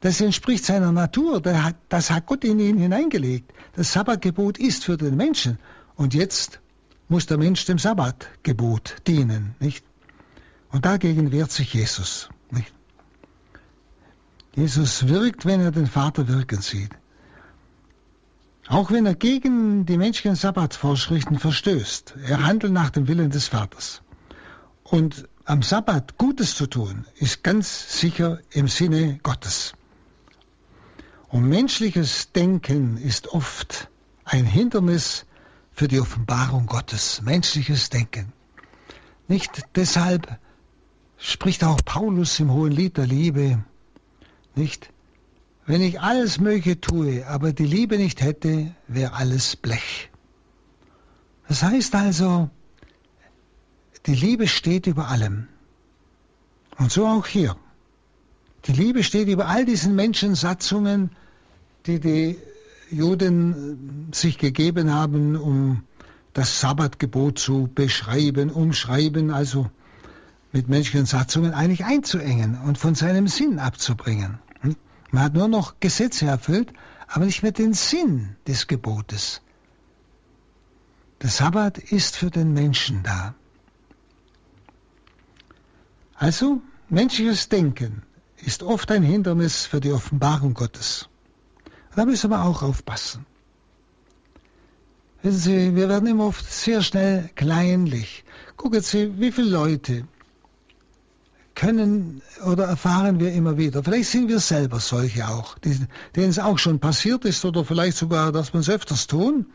[0.00, 1.40] das entspricht seiner Natur.
[1.40, 3.52] Das hat Gott in ihn hineingelegt.
[3.74, 5.58] Das Sabbatgebot ist für den Menschen.
[5.96, 6.60] Und jetzt
[7.08, 9.84] muss der Mensch dem Sabbatgebot dienen, nicht?
[10.70, 12.28] Und dagegen wehrt sich Jesus.
[12.50, 12.72] Nicht?
[14.54, 16.90] Jesus wirkt, wenn er den Vater wirken sieht.
[18.68, 22.14] Auch wenn er gegen die menschlichen Sabbatvorschriften verstößt.
[22.26, 24.02] Er handelt nach dem Willen des Vaters.
[24.84, 29.72] Und am Sabbat Gutes zu tun, ist ganz sicher im Sinne Gottes.
[31.28, 33.88] Und menschliches Denken ist oft
[34.24, 35.26] ein Hindernis
[35.72, 37.20] für die Offenbarung Gottes.
[37.22, 38.32] Menschliches Denken.
[39.26, 40.38] Nicht deshalb,
[41.16, 43.64] spricht auch Paulus im Hohen Lied der Liebe,
[44.54, 44.92] nicht?
[45.66, 50.10] Wenn ich alles Mögliche tue, aber die Liebe nicht hätte, wäre alles Blech.
[51.48, 52.50] Das heißt also,
[54.06, 55.48] die Liebe steht über allem.
[56.78, 57.56] Und so auch hier.
[58.66, 61.10] Die Liebe steht über all diesen Menschensatzungen,
[61.86, 62.38] die die
[62.90, 65.82] Juden sich gegeben haben, um
[66.32, 69.70] das Sabbatgebot zu beschreiben, umschreiben, also
[70.52, 74.38] mit menschlichen Satzungen eigentlich einzuengen und von seinem Sinn abzubringen.
[74.60, 74.76] Hm?
[75.10, 76.72] Man hat nur noch Gesetze erfüllt,
[77.08, 79.42] aber nicht mehr den Sinn des Gebotes.
[81.22, 83.34] Der Sabbat ist für den Menschen da.
[86.20, 88.02] Also, menschliches Denken
[88.44, 91.08] ist oft ein Hindernis für die Offenbarung Gottes.
[91.96, 93.24] Da müssen wir auch aufpassen.
[95.22, 98.22] Wissen Sie, wir werden immer oft sehr schnell kleinlich.
[98.58, 100.06] Gucken Sie, wie viele Leute
[101.54, 103.82] können oder erfahren wir immer wieder.
[103.82, 105.88] Vielleicht sind wir selber solche auch, denen
[106.28, 109.46] es auch schon passiert ist oder vielleicht sogar, dass wir es öfters tun,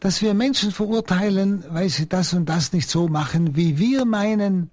[0.00, 4.70] dass wir Menschen verurteilen, weil sie das und das nicht so machen, wie wir meinen,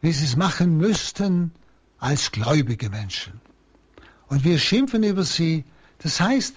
[0.00, 1.52] wie sie es machen müssten
[1.98, 3.40] als gläubige Menschen.
[4.28, 5.64] Und wir schimpfen über sie.
[5.98, 6.54] Das heißt,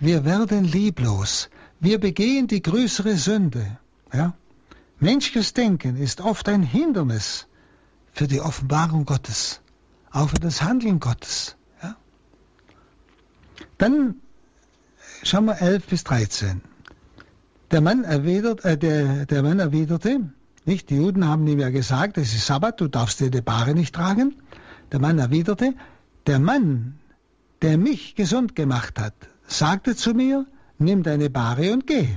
[0.00, 1.48] wir werden lieblos.
[1.80, 3.78] Wir begehen die größere Sünde.
[4.12, 4.34] Ja?
[4.98, 7.46] Menschliches Denken ist oft ein Hindernis
[8.12, 9.60] für die Offenbarung Gottes,
[10.10, 11.56] auch für das Handeln Gottes.
[11.82, 11.96] Ja?
[13.78, 14.16] Dann
[15.22, 16.60] schauen wir 11 bis 13.
[17.70, 20.32] Der Mann, erwidert, äh, der, der Mann erwiderte,
[20.66, 23.74] nicht, die Juden haben ihm ja gesagt, es ist Sabbat, du darfst dir die Bahre
[23.74, 24.36] nicht tragen.
[24.92, 25.74] Der Mann erwiderte,
[26.26, 26.98] der Mann,
[27.62, 29.14] der mich gesund gemacht hat,
[29.46, 30.46] sagte zu mir,
[30.78, 32.08] nimm deine Bahre und geh.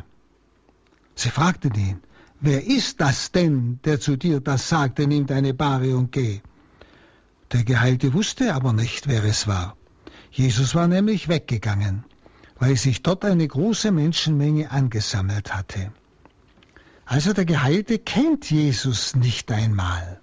[1.16, 2.02] Sie fragten ihn,
[2.40, 6.42] Wer ist das denn, der zu dir das sagte, nimm deine Bahre und geh?
[7.52, 9.76] Der Geheilte wusste aber nicht, wer es war.
[10.30, 12.04] Jesus war nämlich weggegangen,
[12.60, 15.92] weil sich dort eine große Menschenmenge angesammelt hatte.
[17.08, 20.20] Also der Geheilte kennt Jesus nicht einmal.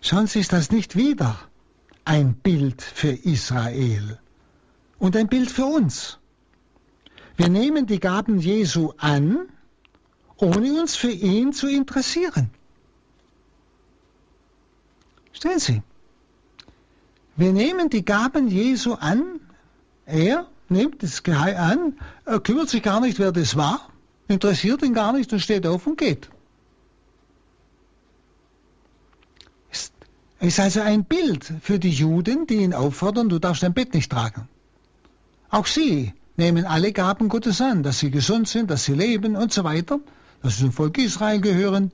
[0.00, 1.36] Sie, ist das nicht wieder
[2.04, 4.20] ein Bild für Israel
[5.00, 6.18] und ein Bild für uns?
[7.36, 9.48] Wir nehmen die Gaben Jesu an,
[10.36, 12.50] ohne uns für ihn zu interessieren.
[15.32, 15.82] Stellen Sie,
[17.34, 19.40] wir nehmen die Gaben Jesu an,
[20.06, 23.89] er nimmt das Geheim an, er kümmert sich gar nicht, wer das war,
[24.30, 26.30] interessiert ihn gar nicht und steht auf und geht.
[29.70, 29.92] Es
[30.40, 34.10] ist also ein Bild für die Juden, die ihn auffordern, du darfst dein Bett nicht
[34.10, 34.48] tragen.
[35.50, 39.52] Auch sie nehmen alle Gaben Gottes an, dass sie gesund sind, dass sie leben und
[39.52, 40.00] so weiter,
[40.42, 41.92] dass sie zum Volk Israel gehören,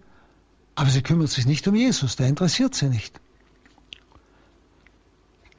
[0.77, 3.21] aber sie kümmert sich nicht um Jesus, der interessiert sie nicht.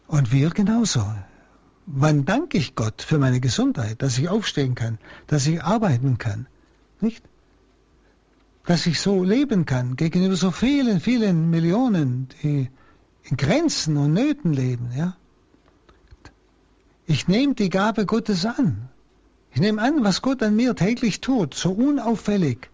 [0.07, 1.03] Und wir genauso.
[1.87, 6.47] Wann danke ich Gott für meine Gesundheit, dass ich aufstehen kann, dass ich arbeiten kann,
[7.01, 7.23] nicht?
[8.65, 12.69] Dass ich so leben kann gegenüber so vielen, vielen Millionen, die
[13.23, 15.15] in Grenzen und Nöten leben, ja?
[17.05, 18.89] Ich nehme die Gabe Gottes an.
[19.53, 22.69] Ich nehme an, was Gott an mir täglich tut, so unauffällig.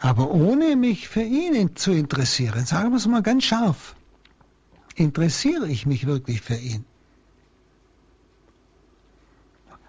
[0.00, 3.94] Aber ohne mich für ihn zu interessieren, sagen wir es mal ganz scharf,
[4.94, 6.84] interessiere ich mich wirklich für ihn?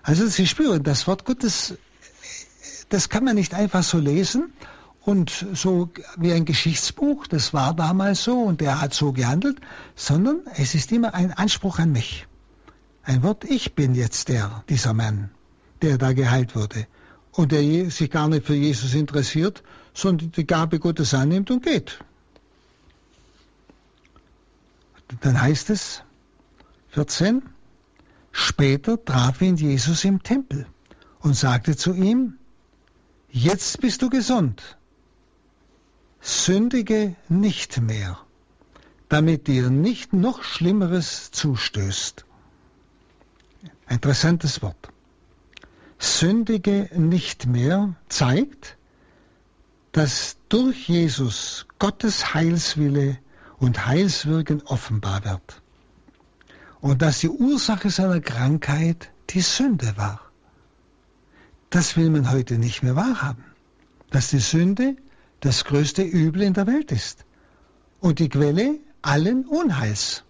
[0.04, 1.76] Also Sie spüren, das Wort Gottes,
[2.90, 4.54] das kann man nicht einfach so lesen
[5.02, 9.60] und so wie ein Geschichtsbuch, das war damals so und der hat so gehandelt,
[9.96, 12.28] sondern es ist immer ein Anspruch an mich.
[13.04, 15.32] Ein Wort, ich bin jetzt der, dieser Mann,
[15.82, 16.86] der da geheilt wurde
[17.32, 22.00] und der sich gar nicht für Jesus interessiert, sondern die Gabe Gottes annimmt und geht.
[25.22, 26.04] Dann heißt es,
[26.90, 27.42] 14,
[28.32, 30.68] später traf ihn Jesus im Tempel
[31.20, 32.38] und sagte zu ihm,
[33.30, 34.78] jetzt bist du gesund,
[36.22, 38.20] sündige nicht mehr,
[39.08, 42.26] damit dir nicht noch Schlimmeres zustößt.
[43.90, 44.90] Interessantes Wort.
[45.98, 48.78] Sündige nicht mehr zeigt,
[49.92, 53.18] dass durch Jesus Gottes Heilswille
[53.58, 55.62] und Heilswirken offenbar wird.
[56.82, 60.22] Und dass die Ursache seiner Krankheit die Sünde war.
[61.70, 63.44] Das will man heute nicht mehr wahrhaben.
[64.12, 64.96] Dass die Sünde
[65.42, 67.26] das größte Übel in der Welt ist
[68.00, 70.24] und die Quelle allen Unheils.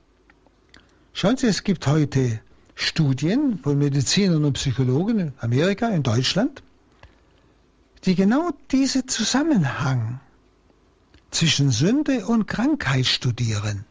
[1.13, 2.39] Schauen Sie, es gibt heute
[2.75, 6.63] Studien von Medizinern und Psychologen in Amerika, in Deutschland,
[8.05, 10.19] die genau diesen Zusammenhang
[11.31, 13.85] zwischen Sünde und Krankheit studieren.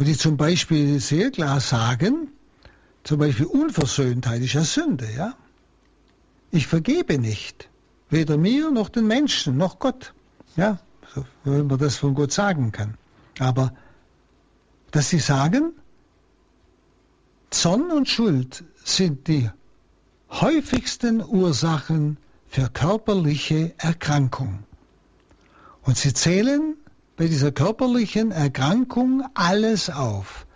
[0.00, 2.28] Und die zum Beispiel sehr klar sagen,
[3.04, 5.34] zum Beispiel Unversöhntheit ist ja Sünde, ja.
[6.50, 7.68] Ich vergebe nicht,
[8.08, 10.14] weder mir noch den Menschen noch Gott,
[10.56, 10.78] ja,
[11.14, 12.96] so, wenn man das von Gott sagen kann.
[13.40, 13.74] Aber
[14.90, 15.74] dass sie sagen,
[17.50, 19.50] Zorn und Schuld sind die
[20.30, 22.16] häufigsten Ursachen
[22.48, 24.60] für körperliche Erkrankung.
[25.82, 26.76] Und sie zählen
[27.20, 30.46] bei dieser körperlichen Erkrankung alles auf.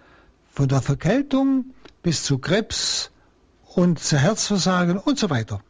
[0.50, 3.10] Von der Verkältung bis zu Krebs
[3.74, 5.60] und zu Herzversagen und so weiter.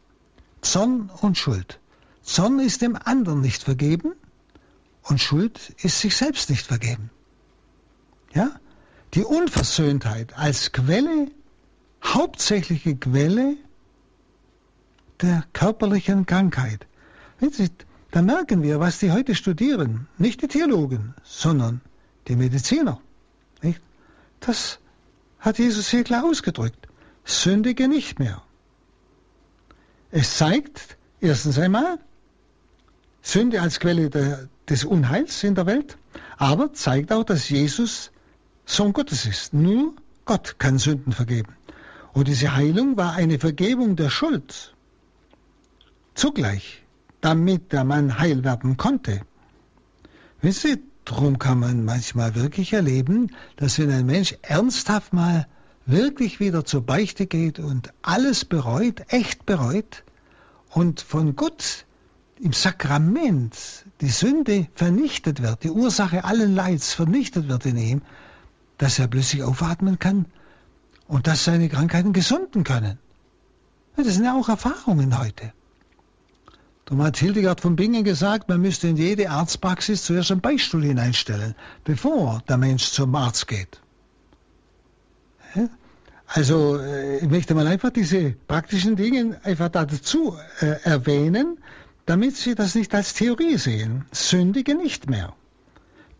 [0.61, 1.81] Zorn und Schuld.
[2.23, 4.13] Zorn ist dem anderen nicht vergeben
[5.03, 7.11] und Schuld ist sich selbst nicht vergeben.
[8.33, 8.53] Ja?
[9.15, 11.27] Die Unversöhntheit als Quelle,
[12.05, 13.57] hauptsächliche Quelle
[15.21, 16.87] der körperlichen Krankheit.
[18.15, 21.81] Da merken wir, was die heute studieren, nicht die Theologen, sondern
[22.29, 23.01] die Mediziner.
[23.61, 23.81] Nicht?
[24.39, 24.79] Das
[25.41, 26.87] hat Jesus hier klar ausgedrückt.
[27.25, 28.41] Sündige nicht mehr.
[30.13, 31.99] Es zeigt erstens einmal
[33.21, 35.99] Sünde als Quelle der, des Unheils in der Welt,
[36.37, 38.13] aber zeigt auch, dass Jesus
[38.65, 39.55] Sohn Gottes ist.
[39.55, 39.93] Nur
[40.25, 41.57] Gott kann Sünden vergeben.
[42.13, 44.73] Und diese Heilung war eine Vergebung der Schuld.
[46.15, 46.84] Zugleich
[47.25, 49.23] damit der Mann heil werden konnte.
[50.43, 55.47] Wissen Sie, darum kann man manchmal wirklich erleben, dass wenn ein Mensch ernsthaft mal
[55.87, 60.05] wirklich wieder zur Beichte geht und alles bereut, echt bereut
[60.69, 61.87] und von Gott
[62.41, 63.57] im Sakrament
[64.03, 68.03] die Sünde vernichtet wird, die Ursache allen Leids vernichtet wird in ihm,
[68.77, 70.27] dass er plötzlich aufatmen kann
[71.09, 72.99] und dass seine Krankheiten gesunden können.
[73.97, 75.55] Das sind ja auch Erfahrungen heute.
[76.85, 81.55] Darum hat Hildegard von Bingen gesagt, man müsste in jede Arztpraxis zuerst einen Beistuhl hineinstellen,
[81.85, 83.81] bevor der Mensch zum Arzt geht.
[86.27, 91.59] Also äh, ich möchte mal einfach diese praktischen Dinge einfach dazu äh, erwähnen,
[92.07, 95.35] damit sie das nicht als Theorie sehen, sündige nicht mehr,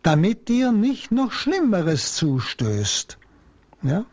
[0.03, 3.19] damit dir nicht noch Schlimmeres zustößt.
[3.83, 4.07] Ja?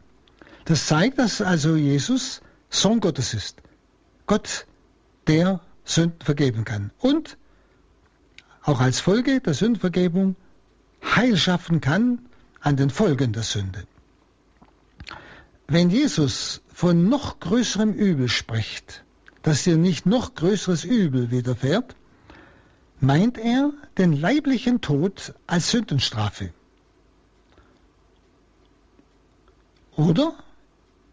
[0.66, 3.62] Das zeigt, dass also Jesus Sohn Gottes ist.
[4.26, 4.66] Gott,
[5.28, 6.92] der Sünden vergeben kann.
[7.00, 7.38] Und
[8.64, 10.36] auch als Folge der Sündenvergebung
[11.04, 12.20] Heil schaffen kann
[12.60, 13.86] an den Folgen der Sünde.
[15.68, 19.04] Wenn Jesus von noch größerem Übel spricht,
[19.42, 21.96] dass dir nicht noch größeres Übel widerfährt,
[23.00, 26.54] meint er den leiblichen Tod als Sündenstrafe.
[29.96, 30.36] Oder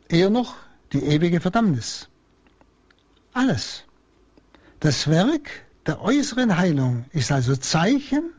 [0.08, 0.54] eher noch
[0.92, 2.08] die ewige Verdammnis.
[3.32, 3.84] Alles.
[4.80, 5.50] Das Werk
[5.86, 8.30] der äußeren Heilung ist also Zeichen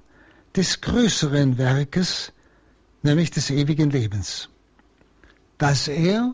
[0.56, 2.32] des größeren Werkes,
[3.04, 4.50] nämlich des ewigen Lebens.
[5.58, 6.34] Dass er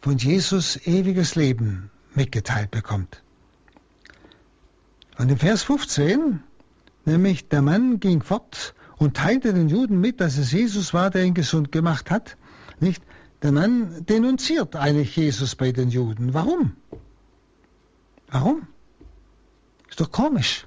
[0.00, 3.22] von Jesus ewiges Leben mitgeteilt bekommt.
[5.18, 6.40] Und im Vers 15,
[7.04, 11.24] nämlich der Mann ging fort und teilte den Juden mit, dass es Jesus war, der
[11.24, 12.36] ihn gesund gemacht hat.
[12.78, 13.02] Nicht?
[13.42, 16.32] Der Mann denunziert eigentlich Jesus bei den Juden.
[16.32, 16.76] Warum?
[18.32, 18.66] Warum?
[19.88, 20.66] Ist doch komisch.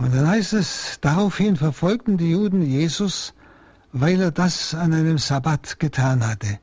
[0.00, 3.34] Und dann heißt es, daraufhin verfolgten die Juden Jesus
[4.00, 6.58] weil er das an einem Sabbat getan hatte.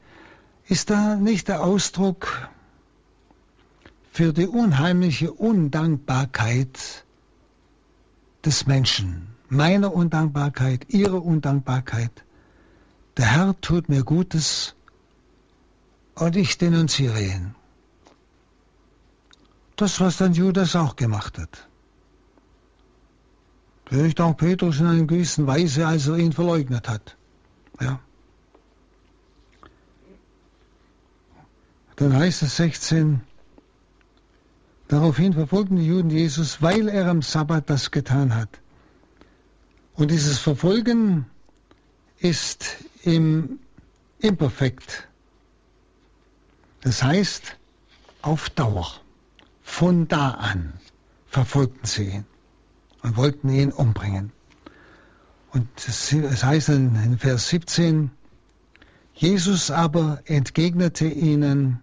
[0.68, 2.48] Ist da nicht der Ausdruck
[4.12, 7.06] für die unheimliche Undankbarkeit
[8.46, 12.24] des Menschen, meiner Undankbarkeit, ihrer Undankbarkeit?
[13.18, 14.76] Der Herr tut mir Gutes
[16.16, 17.56] und ich denunziere ihn.
[19.76, 21.68] Das, was dann Judas auch gemacht hat.
[23.86, 27.18] Vielleicht auch Petrus in einer gewissen Weise, als er ihn verleugnet hat.
[27.80, 28.00] Ja.
[31.96, 33.22] Dann heißt es 16,
[34.88, 38.50] daraufhin verfolgten die Juden Jesus, weil er am Sabbat das getan hat.
[39.96, 41.26] Und dieses Verfolgen
[42.18, 43.60] ist im
[44.20, 45.08] Imperfekt.
[46.84, 47.56] Das heißt,
[48.22, 48.92] auf Dauer.
[49.62, 50.74] Von da an
[51.28, 52.26] verfolgten sie ihn
[53.02, 54.34] und wollten ihn umbringen.
[55.54, 56.12] Und es
[56.44, 58.12] heißt in Vers 17,
[59.14, 61.82] Jesus aber entgegnete ihnen,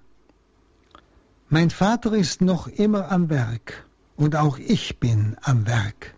[1.48, 3.86] mein Vater ist noch immer am Werk
[4.16, 6.14] und auch ich bin am Werk.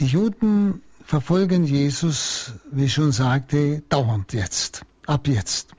[0.00, 5.74] Die Juden verfolgen Jesus, wie ich schon sagte, dauernd jetzt, ab jetzt.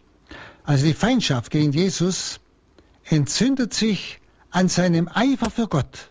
[0.64, 2.40] Also die Feindschaft gegen Jesus
[3.06, 6.10] entzündet sich an seinem Eifer für Gott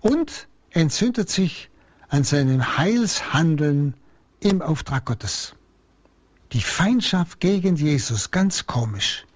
[0.00, 1.70] und entzündet sich
[2.08, 3.94] an seinem Heilshandeln
[4.40, 5.54] im Auftrag Gottes.
[6.52, 9.26] Die Feindschaft gegen Jesus, ganz komisch,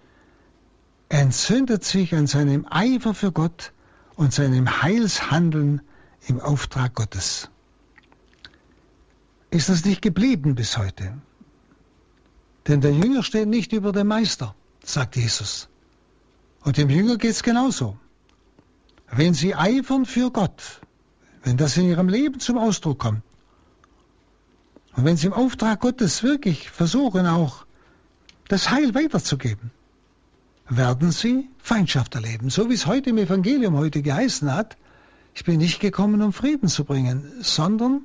[1.08, 3.72] entzündet sich an seinem Eifer für Gott
[4.14, 5.82] und seinem Heilshandeln
[6.28, 7.50] im Auftrag Gottes.
[9.50, 11.20] Ist das nicht geblieben bis heute?
[12.70, 14.54] Denn der Jünger steht nicht über dem Meister,
[14.84, 15.68] sagt Jesus.
[16.62, 17.98] Und dem Jünger geht es genauso.
[19.10, 20.80] Wenn sie eifern für Gott,
[21.42, 23.22] wenn das in ihrem Leben zum Ausdruck kommt,
[24.94, 27.66] und wenn sie im Auftrag Gottes wirklich versuchen, auch
[28.46, 29.72] das Heil weiterzugeben,
[30.68, 32.50] werden sie Feindschaft erleben.
[32.50, 34.76] So wie es heute im Evangelium heute geheißen hat,
[35.34, 38.02] ich bin nicht gekommen, um Frieden zu bringen, sondern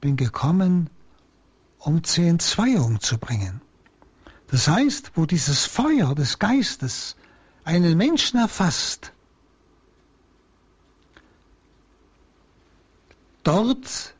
[0.00, 0.90] bin gekommen,
[1.78, 3.60] um zur Entzweiung zu bringen.
[4.54, 7.16] Das heißt, wo dieses Feuer des Geistes
[7.64, 9.12] einen Menschen erfasst,
[13.42, 14.14] Dort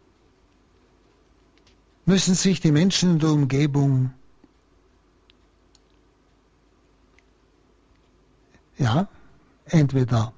[2.04, 4.12] müssen sich die Menschen in der Umgebung
[8.76, 9.06] ja,
[9.66, 10.32] entweder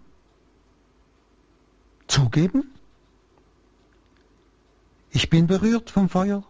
[2.07, 2.70] zugeben,
[5.09, 6.44] ich bin berührt vom Feuer,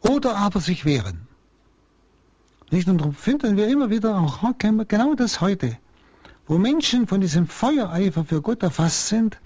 [0.00, 1.29] oder aber sich wehren.
[2.70, 2.88] Nicht?
[2.88, 5.76] Und darum finden wir immer wieder auch genau das heute,
[6.46, 9.38] wo Menschen von diesem Feuereifer für Gott erfasst sind,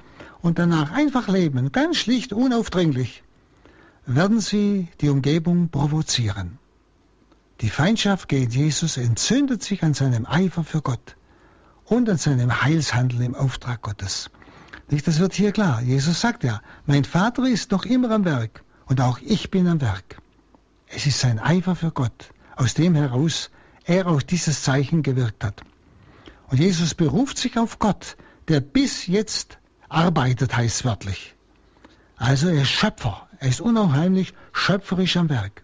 [0.44, 3.22] und danach einfach leben, ganz schlicht, unaufdringlich,
[4.04, 6.58] werden sie die Umgebung provozieren.
[7.62, 11.16] Die Feindschaft gegen Jesus entzündet sich an seinem Eifer für Gott
[11.86, 14.30] und an seinem Heilshandeln im Auftrag Gottes.
[14.90, 15.80] Nicht, das wird hier klar.
[15.80, 19.80] Jesus sagt ja, mein Vater ist noch immer am Werk und auch ich bin am
[19.80, 20.20] Werk.
[20.88, 23.50] Es ist sein Eifer für Gott, aus dem heraus
[23.84, 25.62] er auch dieses Zeichen gewirkt hat.
[26.48, 28.16] Und Jesus beruft sich auf Gott,
[28.48, 31.34] der bis jetzt arbeitet, heißt wörtlich.
[32.16, 35.62] Also er ist Schöpfer, er ist unheimlich schöpferisch am Werk.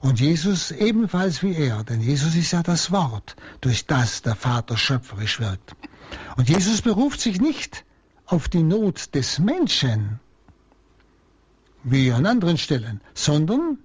[0.00, 4.76] Und Jesus ebenfalls wie er, denn Jesus ist ja das Wort, durch das der Vater
[4.76, 5.76] schöpferisch wirkt.
[6.36, 7.84] Und Jesus beruft sich nicht
[8.26, 10.18] auf die Not des Menschen,
[11.84, 13.78] wie an anderen Stellen, sondern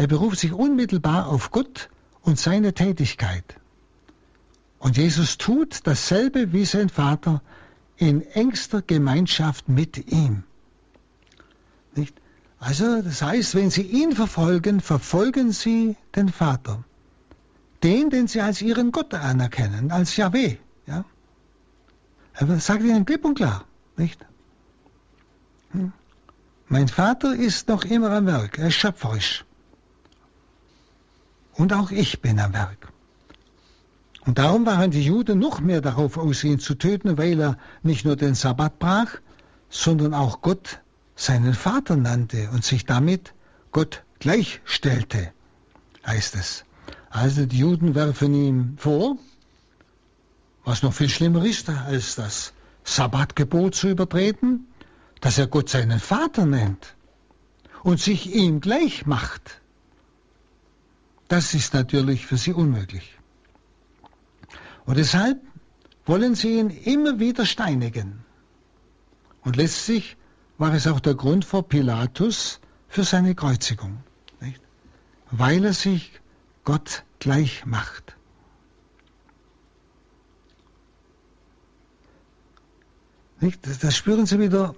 [0.00, 1.90] er beruft sich unmittelbar auf Gott
[2.22, 3.56] und seine Tätigkeit.
[4.78, 7.42] Und Jesus tut dasselbe wie sein Vater
[7.98, 10.44] in engster Gemeinschaft mit ihm.
[11.94, 12.14] Nicht?
[12.58, 16.82] Also das heißt, wenn Sie ihn verfolgen, verfolgen Sie den Vater.
[17.82, 20.56] Den, den Sie als Ihren Gott anerkennen, als Yahweh.
[20.86, 21.04] Ja?
[22.32, 23.66] Er sagt Ihnen klipp und klar,
[23.98, 24.24] nicht?
[25.72, 25.92] Hm?
[26.68, 29.44] Mein Vater ist noch immer am Werk, er ist schöpferisch.
[31.54, 32.92] Und auch ich bin am Werk.
[34.26, 38.04] Und darum waren die Juden noch mehr darauf aus, ihn zu töten, weil er nicht
[38.04, 39.16] nur den Sabbat brach,
[39.70, 40.80] sondern auch Gott
[41.16, 43.34] seinen Vater nannte und sich damit
[43.72, 45.32] Gott gleichstellte,
[46.06, 46.64] heißt es.
[47.08, 49.16] Also die Juden werfen ihm vor,
[50.64, 52.52] was noch viel schlimmer ist, als das
[52.84, 54.66] Sabbatgebot zu übertreten,
[55.20, 56.94] dass er Gott seinen Vater nennt
[57.82, 59.59] und sich ihm gleich macht.
[61.30, 63.16] Das ist natürlich für sie unmöglich.
[64.84, 65.40] Und deshalb
[66.04, 68.24] wollen sie ihn immer wieder steinigen.
[69.42, 70.16] Und letztlich
[70.58, 74.02] war es auch der Grund vor Pilatus für seine Kreuzigung,
[74.40, 74.60] nicht?
[75.30, 76.20] weil er sich
[76.64, 78.16] Gott gleich macht.
[83.38, 83.60] Nicht?
[83.84, 84.74] Das spüren Sie wieder,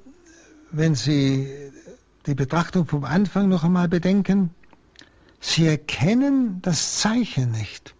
[0.70, 1.48] wenn Sie
[2.26, 4.54] die Betrachtung vom Anfang noch einmal bedenken.
[5.44, 7.94] Sie erkennen das Zeichen nicht.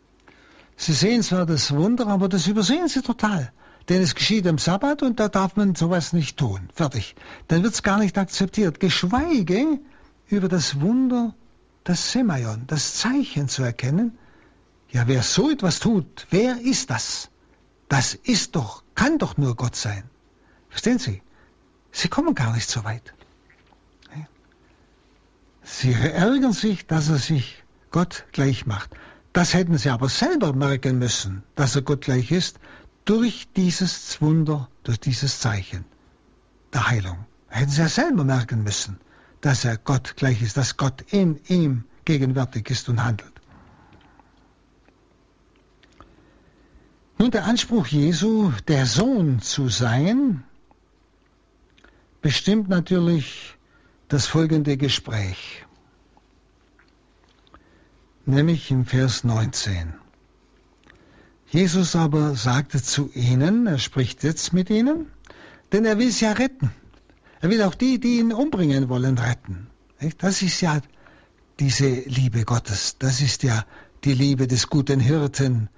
[0.77, 3.53] Sie sehen zwar das Wunder, aber das übersehen Sie total.
[3.89, 6.71] Denn es geschieht am Sabbat und da darf man sowas nicht tun.
[6.73, 7.17] Fertig.
[7.49, 8.79] Dann wird es gar nicht akzeptiert.
[8.79, 9.81] Geschweige
[10.29, 11.35] über das Wunder,
[11.83, 14.17] das Semaion, das Zeichen zu erkennen.
[14.91, 17.29] Ja, wer so etwas tut, wer ist das?
[17.89, 20.05] Das ist doch, kann doch nur Gott sein.
[20.69, 21.23] Verstehen Sie?
[21.91, 23.13] Sie kommen gar nicht so weit.
[25.73, 28.91] Sie ärgern sich, dass er sich Gott gleich macht.
[29.33, 32.61] Das hätten sie aber selber merken müssen, dass er Gott gleich ist,
[33.07, 35.87] durch dieses Wunder, durch dieses Zeichen
[36.75, 37.25] der Heilung.
[37.49, 39.01] Hätten sie ja selber merken müssen,
[39.41, 43.33] dass er Gott gleich ist, dass Gott in ihm gegenwärtig ist und handelt.
[47.19, 50.45] Nun, der Anspruch Jesu, der Sohn zu sein,
[52.21, 53.57] bestimmt natürlich
[54.13, 55.65] das folgende Gespräch,
[58.27, 59.95] nämlich im Vers 19.
[61.49, 65.07] Jesus aber sagte zu ihnen, er spricht jetzt mit ihnen,
[65.73, 66.71] denn er will sie ja retten.
[67.41, 69.69] Er will auch die, die ihn umbringen wollen, retten.
[70.19, 70.83] Das ist ja
[71.59, 72.97] diese Liebe Gottes.
[72.99, 73.65] Das ist ja
[74.05, 75.71] die Liebe des guten Hirten,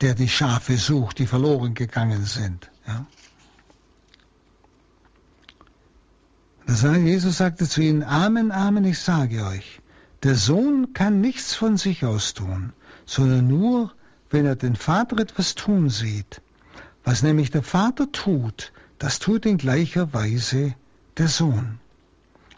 [0.00, 2.72] der die Schafe sucht, die verloren gegangen sind.
[2.88, 3.06] Ja.
[6.68, 9.80] Das heißt, Jesus sagte zu ihnen, Amen, Amen, ich sage euch,
[10.22, 12.74] der Sohn kann nichts von sich aus tun,
[13.06, 13.94] sondern nur,
[14.28, 16.42] wenn er den Vater etwas tun sieht.
[17.04, 20.74] Was nämlich der Vater tut, das tut in gleicher Weise
[21.16, 21.80] der Sohn.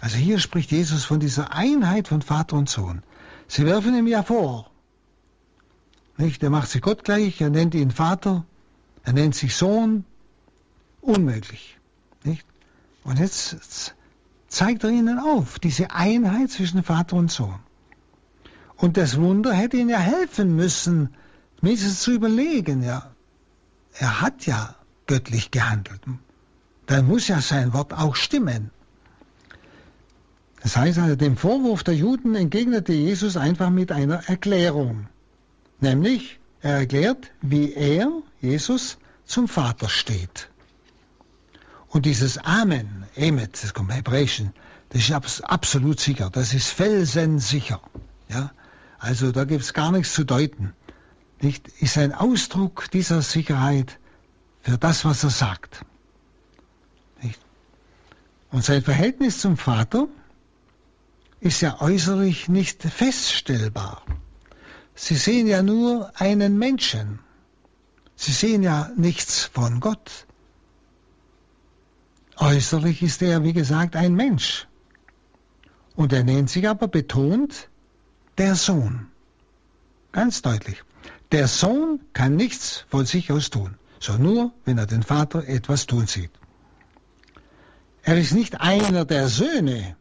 [0.01, 3.05] Also hier spricht Jesus von dieser Einheit von Vater und Sohn.
[3.47, 4.73] Sie werfen ihm ja vor.
[6.17, 6.43] Nicht?
[6.43, 8.45] Er macht sich Gott gleich, er nennt ihn Vater,
[9.05, 10.05] er nennt sich Sohn.
[11.01, 11.79] Unmöglich.
[12.25, 12.45] Nicht?
[13.05, 13.95] Und jetzt
[14.51, 17.61] zeigt er ihnen auf, diese Einheit zwischen Vater und Sohn.
[18.76, 21.14] Und das Wunder hätte ihnen ja helfen müssen,
[21.62, 23.11] wenigstens zu überlegen, ja,
[23.94, 24.74] er hat ja
[25.07, 26.01] göttlich gehandelt.
[26.86, 28.70] Dann muss ja sein Wort auch stimmen.
[30.62, 35.07] Das heißt also, dem Vorwurf der Juden entgegnete Jesus einfach mit einer Erklärung.
[35.80, 40.49] Nämlich, er erklärt, wie er, Jesus, zum Vater steht.
[41.91, 44.53] Und dieses Amen, Emet, das kommt im Hebräischen,
[44.88, 47.80] das ist absolut sicher, das ist felsensicher.
[48.28, 48.51] Ja?
[48.99, 50.72] Also da gibt es gar nichts zu deuten
[51.43, 53.99] nicht, ist ein Ausdruck dieser Sicherheit
[54.62, 55.84] für das, was er sagt.
[57.22, 57.41] Nicht?
[58.51, 60.09] Und sein Verhältnis zum Vater
[61.41, 64.03] ist ja äußerlich nicht feststellbar.
[64.95, 67.20] Sie sehen ja nur einen Menschen.
[68.16, 70.26] Sie sehen ja nichts von Gott.
[72.41, 74.66] Äußerlich ist er, wie gesagt, ein Mensch.
[75.95, 77.68] Und er nennt sich aber betont
[78.38, 79.09] der Sohn.
[80.12, 80.82] Ganz deutlich.
[81.32, 85.86] Der Sohn kann nichts von sich aus tun, sondern nur, wenn er den Vater etwas
[85.86, 86.30] tun sieht.
[88.05, 89.97] Er ist nicht einer der Söhne,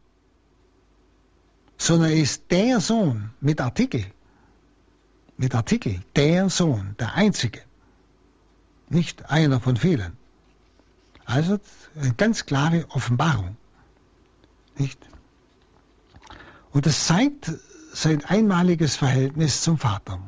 [1.78, 4.06] sondern er ist der Sohn mit Artikel.
[5.36, 7.62] Mit Artikel, der Sohn, der Einzige.
[8.88, 10.19] Nicht einer von vielen.
[11.30, 11.60] Also
[11.96, 13.56] eine ganz klare Offenbarung.
[14.78, 14.98] Nicht?
[16.72, 17.52] Und das zeigt
[17.94, 20.20] sein einmaliges Verhältnis zum Vater.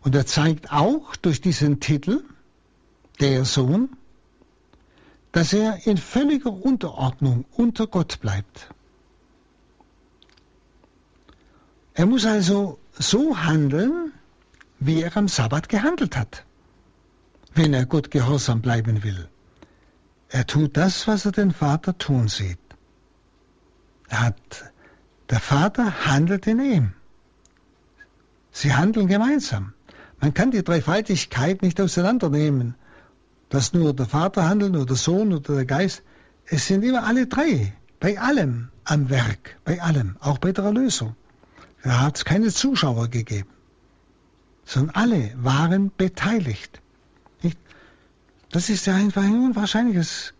[0.00, 2.24] Und er zeigt auch durch diesen Titel,
[3.20, 3.90] der Sohn,
[5.32, 8.70] dass er in völliger Unterordnung unter Gott bleibt.
[11.92, 14.12] Er muss also so handeln,
[14.78, 16.45] wie er am Sabbat gehandelt hat,
[17.56, 19.28] wenn er Gott gehorsam bleiben will.
[20.28, 22.58] Er tut das, was er den Vater tun sieht.
[24.08, 24.72] Er hat,
[25.30, 26.92] der Vater handelt in ihm.
[28.52, 29.72] Sie handeln gemeinsam.
[30.20, 32.74] Man kann die Dreifaltigkeit nicht auseinandernehmen,
[33.48, 36.02] dass nur der Vater handelt oder der Sohn oder der Geist.
[36.46, 41.16] Es sind immer alle drei, bei allem am Werk, bei allem, auch bei der Erlösung.
[41.82, 43.50] Da hat es keine Zuschauer gegeben,
[44.64, 46.80] sondern alle waren beteiligt.
[48.56, 50.32] Das ist ja ein unwahrscheinliches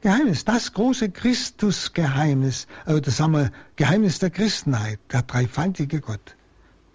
[0.00, 6.36] Geheimnis, das große Christusgeheimnis, oder das sagen wir, Geheimnis der Christenheit, der dreifaltige Gott.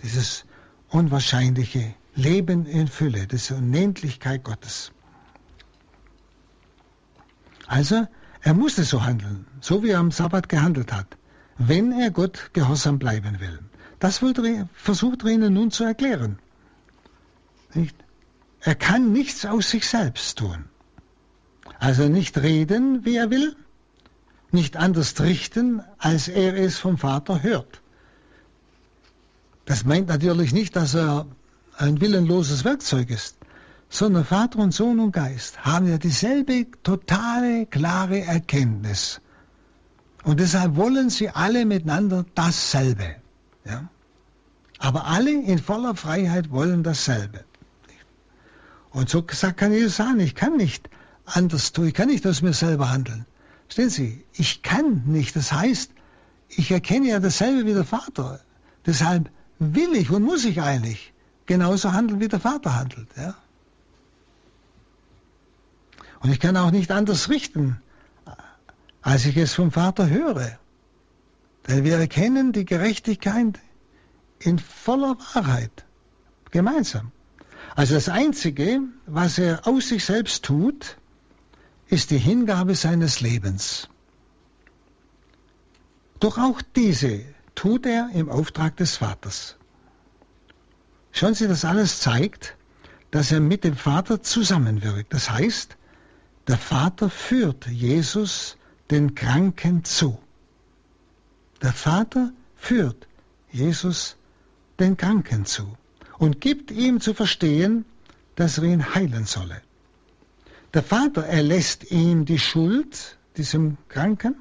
[0.02, 0.46] Dieses
[0.88, 4.92] unwahrscheinliche Leben in Fülle, diese Unendlichkeit Gottes.
[7.68, 8.08] Also,
[8.42, 11.16] er musste so handeln, so wie er am Sabbat gehandelt hat,
[11.60, 13.60] wenn er Gott gehorsam bleiben will.
[14.00, 16.40] Das versucht er ihnen nun zu erklären.
[17.76, 17.96] Nicht?
[18.62, 20.66] Er kann nichts aus sich selbst tun.
[21.80, 23.56] Also nicht reden, wie er will,
[24.52, 27.82] nicht anders richten, als er es vom Vater hört.
[29.66, 31.28] Das meint natürlich nicht, dass er
[31.78, 33.38] ein willenloses Werkzeug ist,
[33.90, 39.22] sondern Vater und Sohn und Geist haben ja dieselbe totale, klare Erkenntnis.
[40.24, 43.16] Und deshalb wollen sie alle miteinander dasselbe.
[43.64, 43.90] Ja?
[44.80, 47.46] Aber alle in voller Freiheit wollen dasselbe.
[48.92, 50.90] Und so gesagt kann Jesus sagen, ich kann nicht
[51.26, 53.26] anders tun, ich kann nicht aus mir selber handeln.
[53.66, 55.36] Verstehen Sie, ich kann nicht.
[55.36, 55.92] Das heißt,
[56.50, 58.40] ich erkenne ja dasselbe wie der Vater.
[58.86, 59.30] Deshalb
[59.60, 61.14] will ich und muss ich eigentlich
[61.46, 63.10] genauso handeln, wie der Vater handelt.
[63.16, 63.36] Ja?
[66.22, 67.80] Und ich kann auch nicht anders richten,
[69.02, 70.58] als ich es vom Vater höre.
[71.68, 73.60] Denn wir erkennen die Gerechtigkeit
[74.40, 75.86] in voller Wahrheit,
[76.52, 77.12] gemeinsam.
[77.76, 80.98] Also das Einzige, was er aus sich selbst tut,
[81.88, 83.90] ist die Hingabe seines Lebens.
[86.20, 87.22] Doch auch diese
[87.56, 89.56] tut er im Auftrag des Vaters.
[91.12, 92.56] Schauen Sie, das alles zeigt,
[93.12, 95.14] dass er mit dem Vater zusammenwirkt.
[95.14, 95.78] Das heißt,
[96.48, 98.58] der Vater führt Jesus
[98.92, 100.20] den Kranken zu.
[101.62, 103.08] Der Vater führt
[103.52, 104.18] Jesus
[104.80, 105.79] den Kranken zu
[106.20, 107.86] und gibt ihm zu verstehen,
[108.36, 109.62] dass er ihn heilen solle.
[110.74, 114.36] Der Vater erlässt ihm die Schuld, diesem Kranken,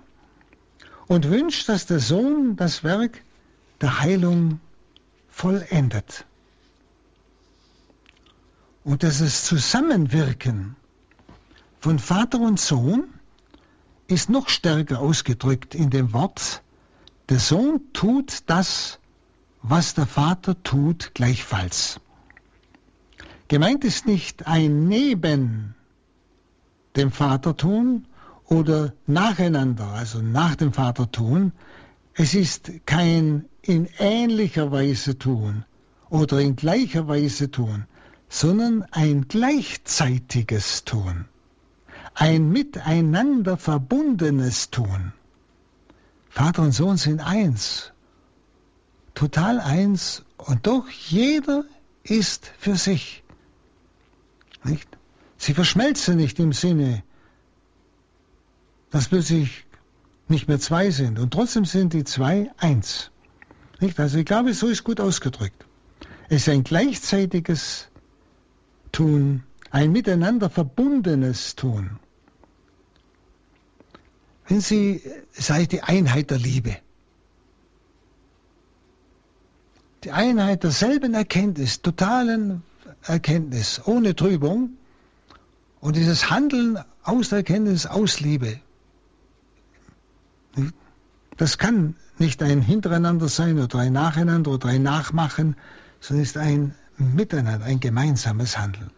[1.07, 3.23] und wünscht, dass der Sohn das Werk
[3.81, 4.61] der Heilung
[5.31, 6.27] vollendet.
[8.85, 10.77] Und das Zusammenwirken
[11.81, 13.05] von Vater und Sohn
[14.09, 16.63] ist noch stärker ausgedrückt in dem Wort,
[17.29, 18.99] der Sohn tut das,
[19.63, 22.01] was der Vater tut, gleichfalls.
[23.49, 25.75] Gemeint ist nicht ein Neben
[26.97, 28.07] dem Vater tun
[28.45, 31.53] oder nacheinander, also nach dem Vater tun.
[32.15, 35.65] Es ist kein in ähnlicher Weise tun
[36.11, 37.87] oder in gleicher Weise tun,
[38.29, 41.27] sondern ein gleichzeitiges Tun,
[42.15, 45.13] ein miteinander verbundenes Tun.
[46.29, 47.93] Vater und Sohn sind eins
[49.19, 51.65] total eins und doch jeder
[52.05, 53.25] ist für sich.
[54.63, 54.89] Nicht?
[55.37, 57.03] Sie verschmelzen nicht im Sinne,
[58.91, 59.65] dass plötzlich
[60.29, 63.11] nicht mehr zwei sind und trotzdem sind die zwei eins.
[63.81, 63.99] Nicht?
[63.99, 65.67] Also ich glaube, so ist gut ausgedrückt.
[66.29, 67.89] Es ist ein gleichzeitiges
[68.93, 69.43] Tun,
[69.73, 71.99] ein miteinander verbundenes Tun.
[74.47, 75.03] Wenn Sie,
[75.33, 76.77] sei die Einheit der Liebe.
[80.09, 82.63] Die Einheit derselben Erkenntnis, totalen
[83.03, 84.71] Erkenntnis, ohne Trübung
[85.81, 88.59] und dieses Handeln aus der Erkenntnis, aus Liebe.
[91.37, 95.57] Das kann nicht ein Hintereinander sein oder ein Nacheinander oder ein Nachmachen,
[96.01, 98.91] sondern ist ein Miteinander, ein gemeinsames Handeln.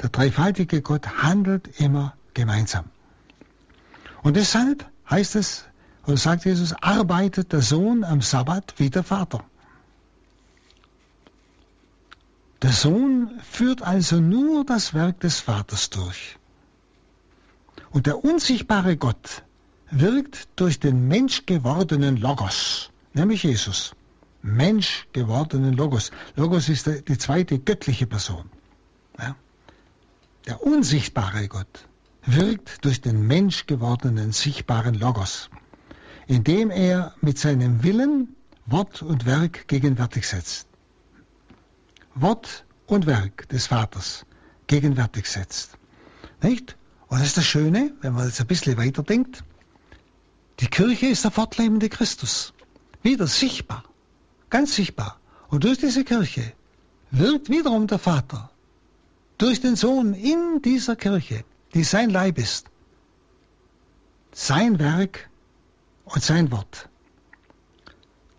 [0.00, 2.84] Der dreifaltige Gott handelt immer gemeinsam.
[4.22, 5.64] Und deshalb heißt es,
[6.06, 9.42] oder sagt Jesus, arbeitet der Sohn am Sabbat wie der Vater.
[12.62, 16.38] Der Sohn führt also nur das Werk des Vaters durch.
[17.90, 19.42] Und der unsichtbare Gott
[19.90, 23.94] wirkt durch den menschgewordenen Logos, nämlich Jesus.
[24.42, 26.10] Menschgewordenen Logos.
[26.36, 28.48] Logos ist die zweite göttliche Person.
[29.18, 29.34] Ja.
[30.46, 31.88] Der unsichtbare Gott
[32.24, 35.50] wirkt durch den menschgewordenen sichtbaren Logos,
[36.26, 38.36] indem er mit seinem Willen
[38.66, 40.68] Wort und Werk gegenwärtig setzt.
[42.16, 44.24] Wort und Werk des Vaters
[44.66, 45.76] gegenwärtig setzt.
[46.42, 46.76] Nicht?
[47.08, 49.44] Und das ist das Schöne, wenn man jetzt ein bisschen weiterdenkt.
[50.60, 52.54] Die Kirche ist der fortlebende Christus.
[53.02, 53.84] Wieder sichtbar.
[54.48, 55.20] Ganz sichtbar.
[55.48, 56.52] Und durch diese Kirche
[57.10, 58.50] wirkt wiederum der Vater.
[59.38, 61.44] Durch den Sohn in dieser Kirche,
[61.74, 62.66] die sein Leib ist.
[64.32, 65.28] Sein Werk
[66.06, 66.88] und sein Wort.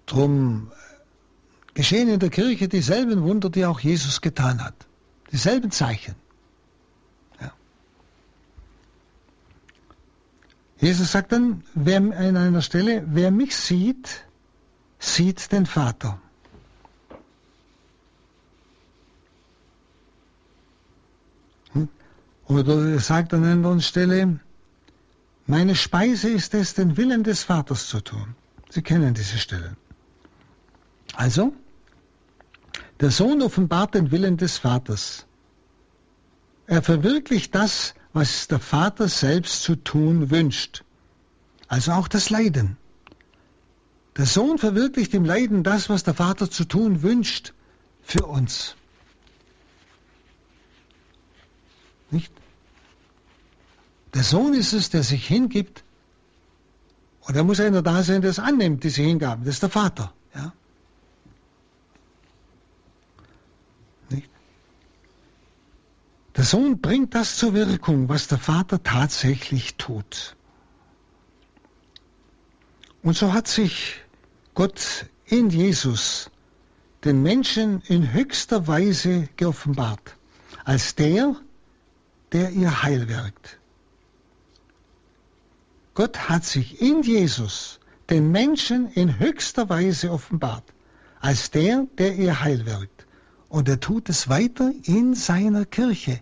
[0.07, 0.71] Drum
[1.78, 4.73] geschehen in der Kirche dieselben Wunder, die auch Jesus getan hat.
[5.32, 6.15] Dieselben Zeichen.
[7.39, 7.53] Ja.
[10.80, 14.25] Jesus sagt dann wer, an einer Stelle, wer mich sieht,
[14.97, 16.19] sieht den Vater.
[21.73, 21.89] Hm?
[22.47, 24.39] Oder er sagt an einer anderen Stelle,
[25.45, 28.36] meine Speise ist es, den Willen des Vaters zu tun.
[28.71, 29.78] Sie kennen diese Stellen.
[31.13, 31.53] Also,
[32.99, 35.25] der Sohn offenbart den Willen des Vaters.
[36.65, 40.83] Er verwirklicht das, was der Vater selbst zu tun wünscht.
[41.67, 42.77] Also auch das Leiden.
[44.17, 47.53] Der Sohn verwirklicht im Leiden das, was der Vater zu tun wünscht
[48.01, 48.75] für uns.
[52.09, 52.31] Nicht?
[54.13, 55.83] Der Sohn ist es, der sich hingibt.
[57.21, 59.45] Und da muss einer da sein, der es annimmt, diese Hingabe.
[59.45, 60.13] Das ist der Vater.
[60.33, 60.53] Ja?
[66.38, 70.35] Der Sohn bringt das zur Wirkung, was der Vater tatsächlich tut.
[73.01, 73.95] Und so hat sich
[74.53, 76.29] Gott in Jesus
[77.03, 80.15] den Menschen in höchster Weise geoffenbart,
[80.63, 81.35] als der,
[82.31, 83.57] der ihr Heil wirkt.
[85.95, 87.79] Gott hat sich in Jesus
[88.11, 90.65] den Menschen in höchster Weise offenbart,
[91.19, 93.07] als der, der ihr Heil wirkt.
[93.49, 96.19] Und er tut es weiter in seiner Kirche,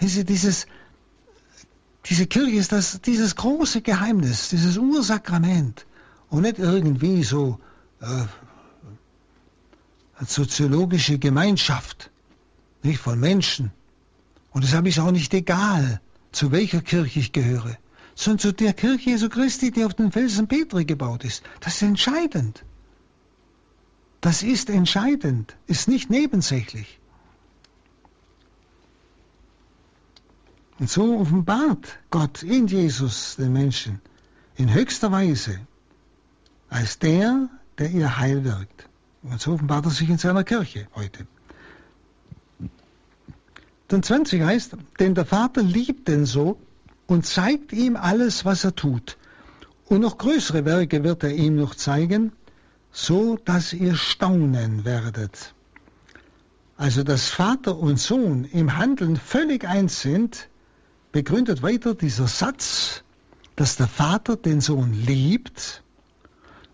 [0.00, 0.66] dieses,
[2.06, 5.86] diese Kirche ist das, dieses große Geheimnis, dieses Ursakrament
[6.28, 7.58] und nicht irgendwie so
[8.00, 8.28] äh, eine
[10.26, 12.10] soziologische Gemeinschaft
[12.82, 13.70] nicht von Menschen.
[14.52, 16.00] Und deshalb ist auch nicht egal,
[16.32, 17.76] zu welcher Kirche ich gehöre,
[18.14, 21.42] sondern zu der Kirche Jesu Christi, die auf den Felsen Petri gebaut ist.
[21.60, 22.64] Das ist entscheidend.
[24.20, 26.98] Das ist entscheidend, ist nicht nebensächlich.
[30.78, 34.00] Und so offenbart Gott in Jesus den Menschen
[34.56, 35.60] in höchster Weise
[36.68, 37.48] als der,
[37.78, 38.88] der ihr Heil wirkt.
[39.22, 41.26] Und so offenbart er sich in seiner Kirche heute.
[43.88, 46.58] Dann 20 heißt, denn der Vater liebt den so
[47.06, 49.16] und zeigt ihm alles, was er tut.
[49.86, 52.32] Und noch größere Werke wird er ihm noch zeigen,
[52.90, 55.54] so dass ihr staunen werdet.
[56.76, 60.48] Also dass Vater und Sohn im Handeln völlig eins sind,
[61.14, 63.04] begründet weiter dieser Satz,
[63.54, 65.84] dass der Vater den Sohn liebt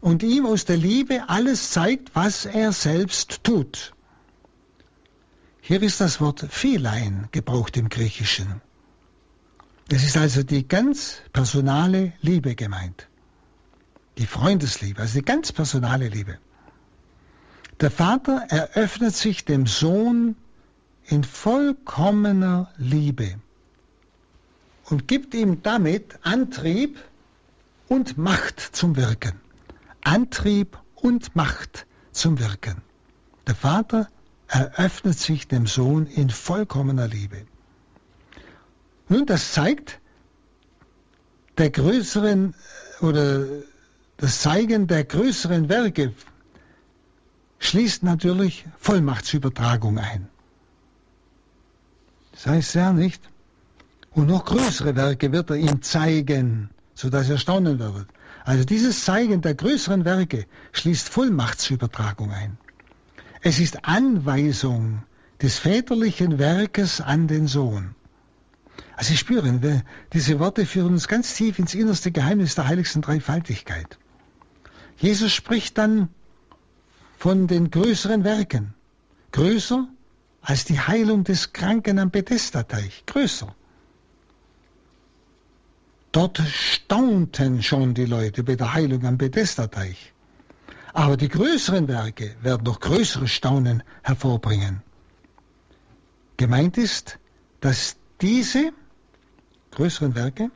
[0.01, 3.93] und ihm aus der Liebe alles zeigt, was er selbst tut.
[5.61, 8.63] Hier ist das Wort Philein gebraucht im Griechischen.
[9.91, 13.09] Es ist also die ganz personale Liebe gemeint.
[14.17, 16.39] Die Freundesliebe, also die ganz personale Liebe.
[17.83, 20.35] Der Vater eröffnet sich dem Sohn
[21.05, 23.39] in vollkommener Liebe
[24.91, 26.99] und gibt ihm damit Antrieb
[27.89, 29.41] und Macht zum Wirken.
[30.03, 32.83] Antrieb und Macht zum Wirken.
[33.47, 34.09] Der Vater
[34.49, 37.47] eröffnet sich dem Sohn in vollkommener Liebe.
[39.09, 40.01] Nun, das zeigt
[41.59, 42.55] der größeren
[43.01, 43.47] oder
[44.17, 46.13] das Zeigen der größeren Werke
[47.59, 50.29] schließt natürlich Vollmachtsübertragung ein.
[52.33, 53.30] Das heißt ja nicht,
[54.13, 58.07] und noch größere Werke wird er ihm zeigen, sodass er staunen wird.
[58.45, 62.59] Also dieses Zeigen der größeren Werke schließt Vollmachtsübertragung ein.
[63.43, 65.03] Es ist Anweisung
[65.41, 67.95] des väterlichen Werkes an den Sohn.
[68.97, 69.83] Also Sie spüren,
[70.13, 73.99] diese Worte führen uns ganz tief ins innerste Geheimnis der heiligsten Dreifaltigkeit.
[74.99, 76.09] Jesus spricht dann
[77.17, 78.75] von den größeren Werken.
[79.33, 79.89] Größer
[80.43, 83.05] als die Heilung des Kranken am Bethesda-Teich.
[83.07, 83.55] Größer.
[86.13, 90.13] Dort staunten schon die Leute bei der Heilung am Bethesda-Teich.
[90.93, 94.83] Aber die größeren Werke werden noch größere Staunen hervorbringen.
[96.37, 97.19] Gemeint ist,
[97.61, 98.73] dass diese
[99.71, 100.51] größeren Werke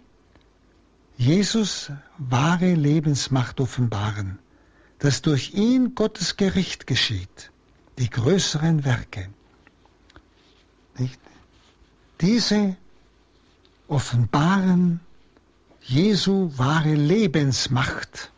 [1.16, 4.40] Jesus wahre Lebensmacht offenbaren,
[4.98, 7.52] dass durch ihn Gottes Gericht geschieht,
[7.98, 9.28] die größeren Werke.
[10.98, 11.20] Nicht?
[12.20, 12.76] Diese
[13.86, 15.00] offenbaren
[15.86, 18.32] Jesu wahre Lebensmacht,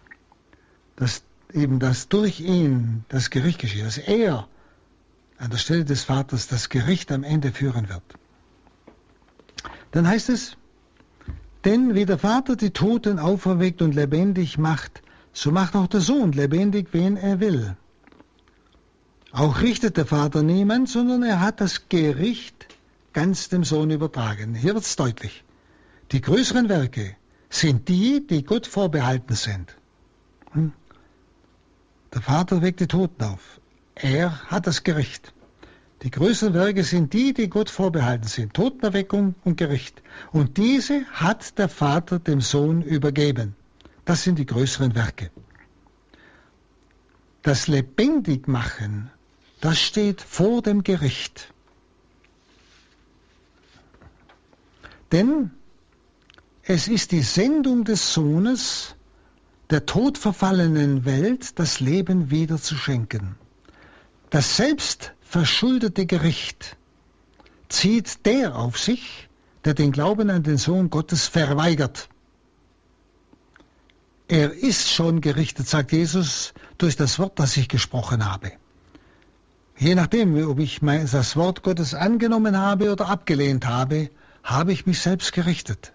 [0.96, 1.22] dass
[1.52, 4.48] eben dass durch ihn das Gericht geschieht, dass er
[5.38, 8.02] an der Stelle des Vaters das Gericht am Ende führen wird.
[9.92, 10.56] Dann heißt es,
[11.64, 16.32] denn wie der Vater die Toten auferweckt und lebendig macht, so macht auch der Sohn
[16.32, 17.76] lebendig, wen er will.
[19.30, 22.66] Auch richtet der Vater niemand, sondern er hat das Gericht
[23.12, 24.54] ganz dem Sohn übertragen.
[24.54, 25.44] Hier wird es deutlich.
[26.12, 27.16] Die größeren Werke,
[27.58, 29.76] sind die, die Gott vorbehalten sind.
[30.52, 30.72] Hm?
[32.12, 33.60] Der Vater weckt die Toten auf.
[33.94, 35.32] Er hat das Gericht.
[36.02, 38.54] Die größeren Werke sind die, die Gott vorbehalten sind.
[38.54, 40.02] Totenerweckung und Gericht.
[40.32, 43.56] Und diese hat der Vater dem Sohn übergeben.
[44.04, 45.30] Das sind die größeren Werke.
[47.42, 49.10] Das Lebendigmachen,
[49.60, 51.52] das steht vor dem Gericht.
[55.12, 55.50] Denn
[56.68, 58.96] es ist die Sendung des Sohnes,
[59.70, 63.36] der todverfallenen Welt das Leben wieder zu schenken.
[64.30, 66.76] Das selbstverschuldete Gericht
[67.68, 69.28] zieht der auf sich,
[69.64, 72.08] der den Glauben an den Sohn Gottes verweigert.
[74.26, 78.50] Er ist schon gerichtet, sagt Jesus, durch das Wort, das ich gesprochen habe.
[79.78, 84.10] Je nachdem, ob ich das Wort Gottes angenommen habe oder abgelehnt habe,
[84.42, 85.92] habe ich mich selbst gerichtet.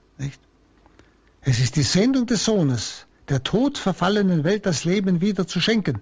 [1.41, 6.01] Es ist die Sendung des Sohnes, der Tod verfallenen Welt das Leben wieder zu schenken.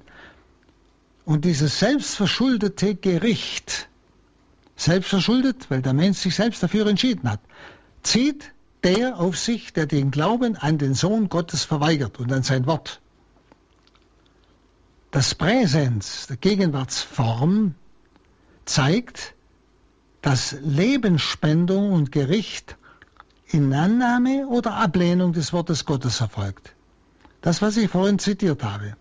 [1.23, 3.87] Und dieses selbstverschuldete Gericht,
[4.75, 7.39] selbstverschuldet, weil der Mensch sich selbst dafür entschieden hat,
[8.03, 8.51] zieht
[8.83, 13.01] der auf sich, der den Glauben an den Sohn Gottes verweigert und an sein Wort.
[15.11, 17.75] Das Präsens, der Gegenwartsform,
[18.65, 19.33] zeigt,
[20.21, 22.77] dass Lebensspendung und Gericht
[23.51, 26.75] in Annahme oder Ablehnung des Wortes Gottes erfolgt.
[27.41, 28.95] Das, was ich vorhin zitiert habe.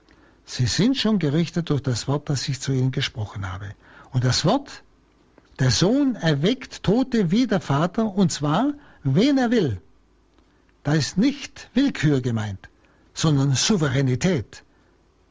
[0.46, 3.74] Sie sind schon gerichtet durch das Wort, das ich zu ihnen gesprochen habe.
[4.12, 4.82] Und das Wort,
[5.58, 8.72] der Sohn erweckt Tote wie der Vater, und zwar,
[9.02, 9.82] wen er will.
[10.82, 12.70] Da ist nicht Willkür gemeint,
[13.12, 14.64] sondern Souveränität.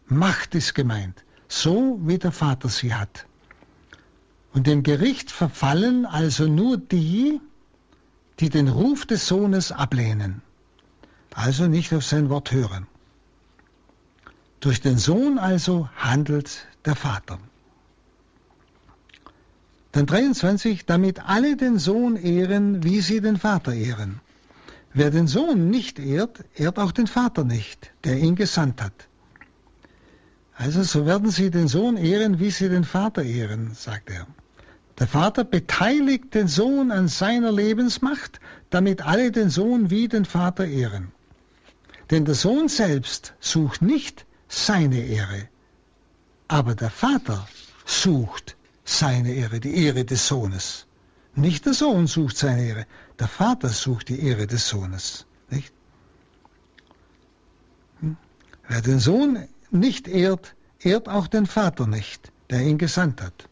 [0.05, 3.25] Macht ist gemeint, so wie der Vater sie hat.
[4.53, 7.41] Und dem Gericht verfallen also nur die,
[8.39, 10.41] die den Ruf des Sohnes ablehnen,
[11.33, 12.87] also nicht auf sein Wort hören.
[14.59, 17.39] Durch den Sohn also handelt der Vater.
[19.91, 24.19] Dann 23, damit alle den Sohn ehren, wie sie den Vater ehren.
[24.93, 29.07] Wer den Sohn nicht ehrt, ehrt auch den Vater nicht, der ihn gesandt hat.
[30.55, 34.27] Also so werden sie den Sohn ehren, wie sie den Vater ehren, sagt er.
[34.99, 38.39] Der Vater beteiligt den Sohn an seiner Lebensmacht,
[38.71, 41.11] damit alle den Sohn wie den Vater ehren.
[42.09, 45.49] Denn der Sohn selbst sucht nicht seine Ehre,
[46.47, 47.47] aber der Vater
[47.85, 50.87] sucht seine Ehre, die Ehre des Sohnes.
[51.35, 52.87] Nicht der Sohn sucht seine Ehre,
[53.19, 55.27] der Vater sucht die Ehre des Sohnes.
[55.49, 55.71] Nicht?
[57.99, 58.17] Hm?
[58.67, 63.46] Wer den Sohn nicht ehrt, ehrt auch den Vater nicht, der ihn gesandt hat.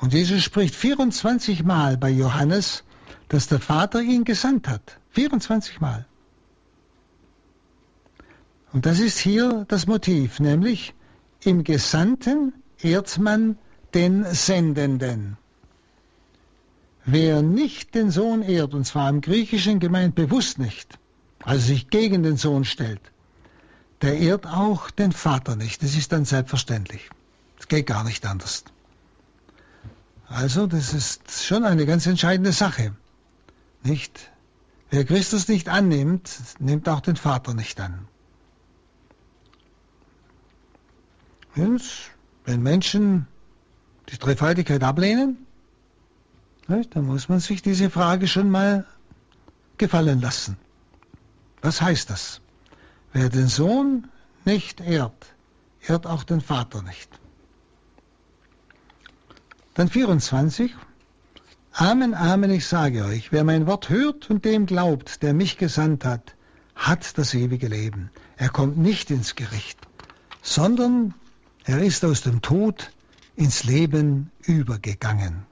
[0.00, 2.84] Und Jesus spricht 24 Mal bei Johannes,
[3.28, 4.98] dass der Vater ihn gesandt hat.
[5.10, 6.06] 24 Mal.
[8.72, 10.94] Und das ist hier das Motiv, nämlich
[11.42, 13.56] im Gesandten ehrt man
[13.94, 15.38] den Sendenden.
[17.06, 20.98] Wer nicht den Sohn ehrt, und zwar im Griechischen gemeint bewusst nicht,
[21.42, 23.00] also sich gegen den Sohn stellt,
[24.02, 25.82] der ehrt auch den Vater nicht.
[25.82, 27.08] Das ist dann selbstverständlich.
[27.58, 28.64] Es geht gar nicht anders.
[30.28, 32.94] Also, das ist schon eine ganz entscheidende Sache.
[33.82, 34.32] Nicht?
[34.90, 38.08] Wer Christus nicht annimmt, nimmt auch den Vater nicht an.
[41.54, 41.82] Und
[42.44, 43.26] wenn Menschen
[44.08, 45.46] die Dreifaltigkeit ablehnen,
[46.68, 48.84] Da muss man sich diese Frage schon mal
[49.78, 50.56] gefallen lassen.
[51.62, 52.40] Was heißt das?
[53.12, 54.08] Wer den Sohn
[54.44, 55.34] nicht ehrt,
[55.86, 57.15] ehrt auch den Vater nicht.
[59.76, 60.74] Dann 24.
[61.74, 66.06] Amen, Amen, ich sage euch, wer mein Wort hört und dem glaubt, der mich gesandt
[66.06, 66.34] hat,
[66.74, 68.10] hat das ewige Leben.
[68.38, 69.78] Er kommt nicht ins Gericht,
[70.40, 71.12] sondern
[71.64, 72.90] er ist aus dem Tod
[73.34, 75.44] ins Leben übergegangen.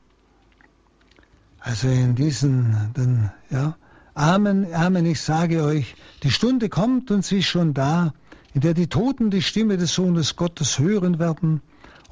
[1.60, 3.76] Also in diesen, den, ja,
[4.14, 8.14] Amen, Amen, ich sage euch, die Stunde kommt und sie ist schon da,
[8.54, 11.60] in der die Toten die Stimme des Sohnes Gottes hören werden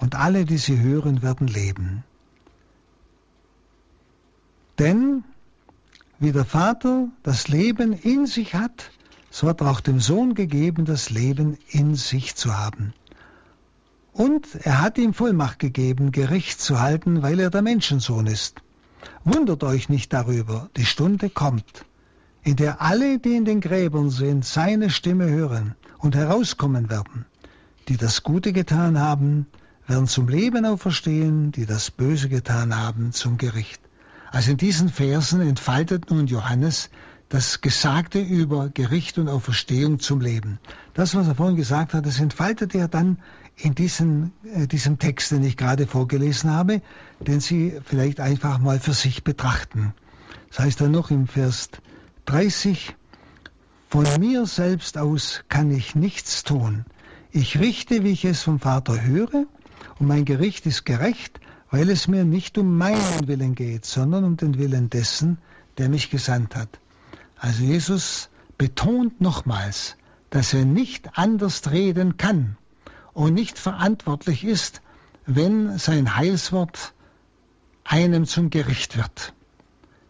[0.03, 2.03] und alle, die sie hören, werden leben.
[4.81, 5.23] Denn
[6.19, 8.91] wie der Vater das Leben in sich hat,
[9.31, 12.95] so hat er auch dem Sohn gegeben, das Leben in sich zu haben.
[14.13, 18.61] Und er hat ihm Vollmacht gegeben, Gericht zu halten, weil er der Menschensohn ist.
[19.23, 21.85] Wundert euch nicht darüber, die Stunde kommt,
[22.43, 27.25] in der alle, die in den Gräbern sind, seine Stimme hören und herauskommen werden.
[27.87, 29.47] Die das Gute getan haben,
[29.87, 33.81] werden zum Leben auferstehen, die das Böse getan haben, zum Gericht.
[34.31, 36.89] Also in diesen Versen entfaltet nun Johannes
[37.29, 40.59] das Gesagte über Gericht und Auferstehung zum Leben.
[40.95, 43.19] Das, was er vorhin gesagt hat, das entfaltet er dann
[43.57, 46.83] in diesen, äh, diesem Text, den ich gerade vorgelesen habe,
[47.21, 49.95] den Sie vielleicht einfach mal für sich betrachten.
[50.51, 51.71] Das heißt dann noch im Vers
[52.27, 52.95] 30,
[53.89, 56.85] von mir selbst aus kann ich nichts tun.
[57.31, 59.47] Ich richte, wie ich es vom Vater höre,
[60.03, 61.41] und mein Gericht ist gerecht,
[61.71, 65.39] weil es mir nicht um meinen Willen geht, sondern um den Willen dessen,
[65.79, 66.81] der mich gesandt hat.
[67.39, 68.29] Also Jesus
[68.59, 69.97] betont nochmals,
[70.31, 72.57] dass er nicht anders reden kann
[73.15, 74.83] und nicht verantwortlich ist,
[75.25, 76.93] wenn sein Heilswort
[77.85, 79.33] einem zum Gericht wird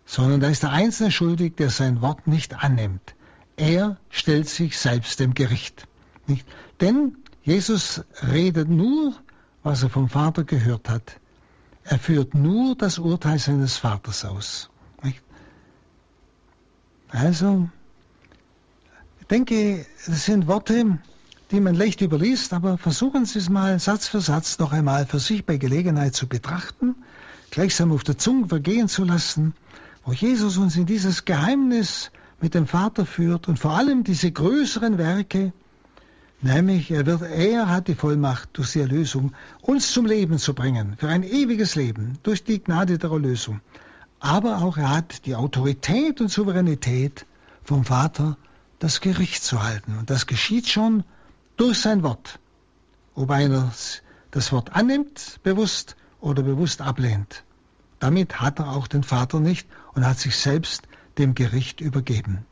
[0.04, 3.14] sondern da ist der Einzelne schuldig, der sein Wort nicht annimmt.
[3.56, 5.86] Er stellt sich selbst dem Gericht.
[6.26, 6.46] Nicht?
[6.82, 9.14] Denn Jesus redet nur,
[9.62, 11.20] was er vom Vater gehört hat.
[11.84, 14.70] Er führt nur das Urteil seines Vaters aus.
[17.08, 17.68] Also,
[19.20, 20.98] ich denke, das sind Worte,
[21.50, 25.18] die man leicht überliest, aber versuchen Sie es mal Satz für Satz noch einmal für
[25.18, 26.94] sich bei Gelegenheit zu betrachten,
[27.50, 29.54] gleichsam auf der Zunge vergehen zu lassen
[30.04, 32.10] wo Jesus uns in dieses Geheimnis
[32.40, 35.52] mit dem Vater führt und vor allem diese größeren Werke,
[36.42, 40.96] nämlich er, wird, er hat die Vollmacht durch die Erlösung, uns zum Leben zu bringen,
[40.98, 43.60] für ein ewiges Leben, durch die Gnade der Erlösung.
[44.20, 47.26] Aber auch er hat die Autorität und Souveränität
[47.64, 48.36] vom Vater,
[48.78, 49.96] das Gericht zu halten.
[49.98, 51.04] Und das geschieht schon
[51.56, 52.38] durch sein Wort.
[53.14, 53.72] Ob einer
[54.30, 57.44] das Wort annimmt, bewusst oder bewusst ablehnt.
[57.98, 60.88] Damit hat er auch den Vater nicht und hat sich selbst
[61.18, 62.46] dem Gericht übergeben.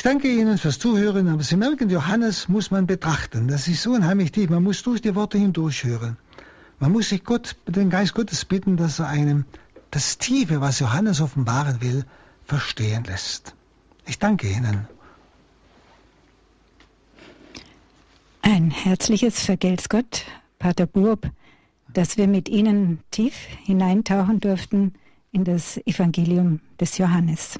[0.00, 3.48] Ich danke Ihnen fürs Zuhören, aber Sie merken, Johannes muss man betrachten.
[3.48, 4.48] Das ist so unheimlich tief.
[4.48, 6.16] Man muss durch die Worte hindurch hören.
[6.78, 9.44] Man muss sich Gott, den Geist Gottes bitten, dass er einem
[9.90, 12.06] das Tiefe, was Johannes offenbaren will,
[12.46, 13.54] verstehen lässt.
[14.06, 14.88] Ich danke Ihnen.
[18.40, 20.24] Ein herzliches Vergelt's Gott,
[20.58, 21.30] Pater Burb
[21.92, 23.34] dass wir mit Ihnen tief
[23.64, 24.94] hineintauchen durften
[25.30, 27.58] in das Evangelium des Johannes.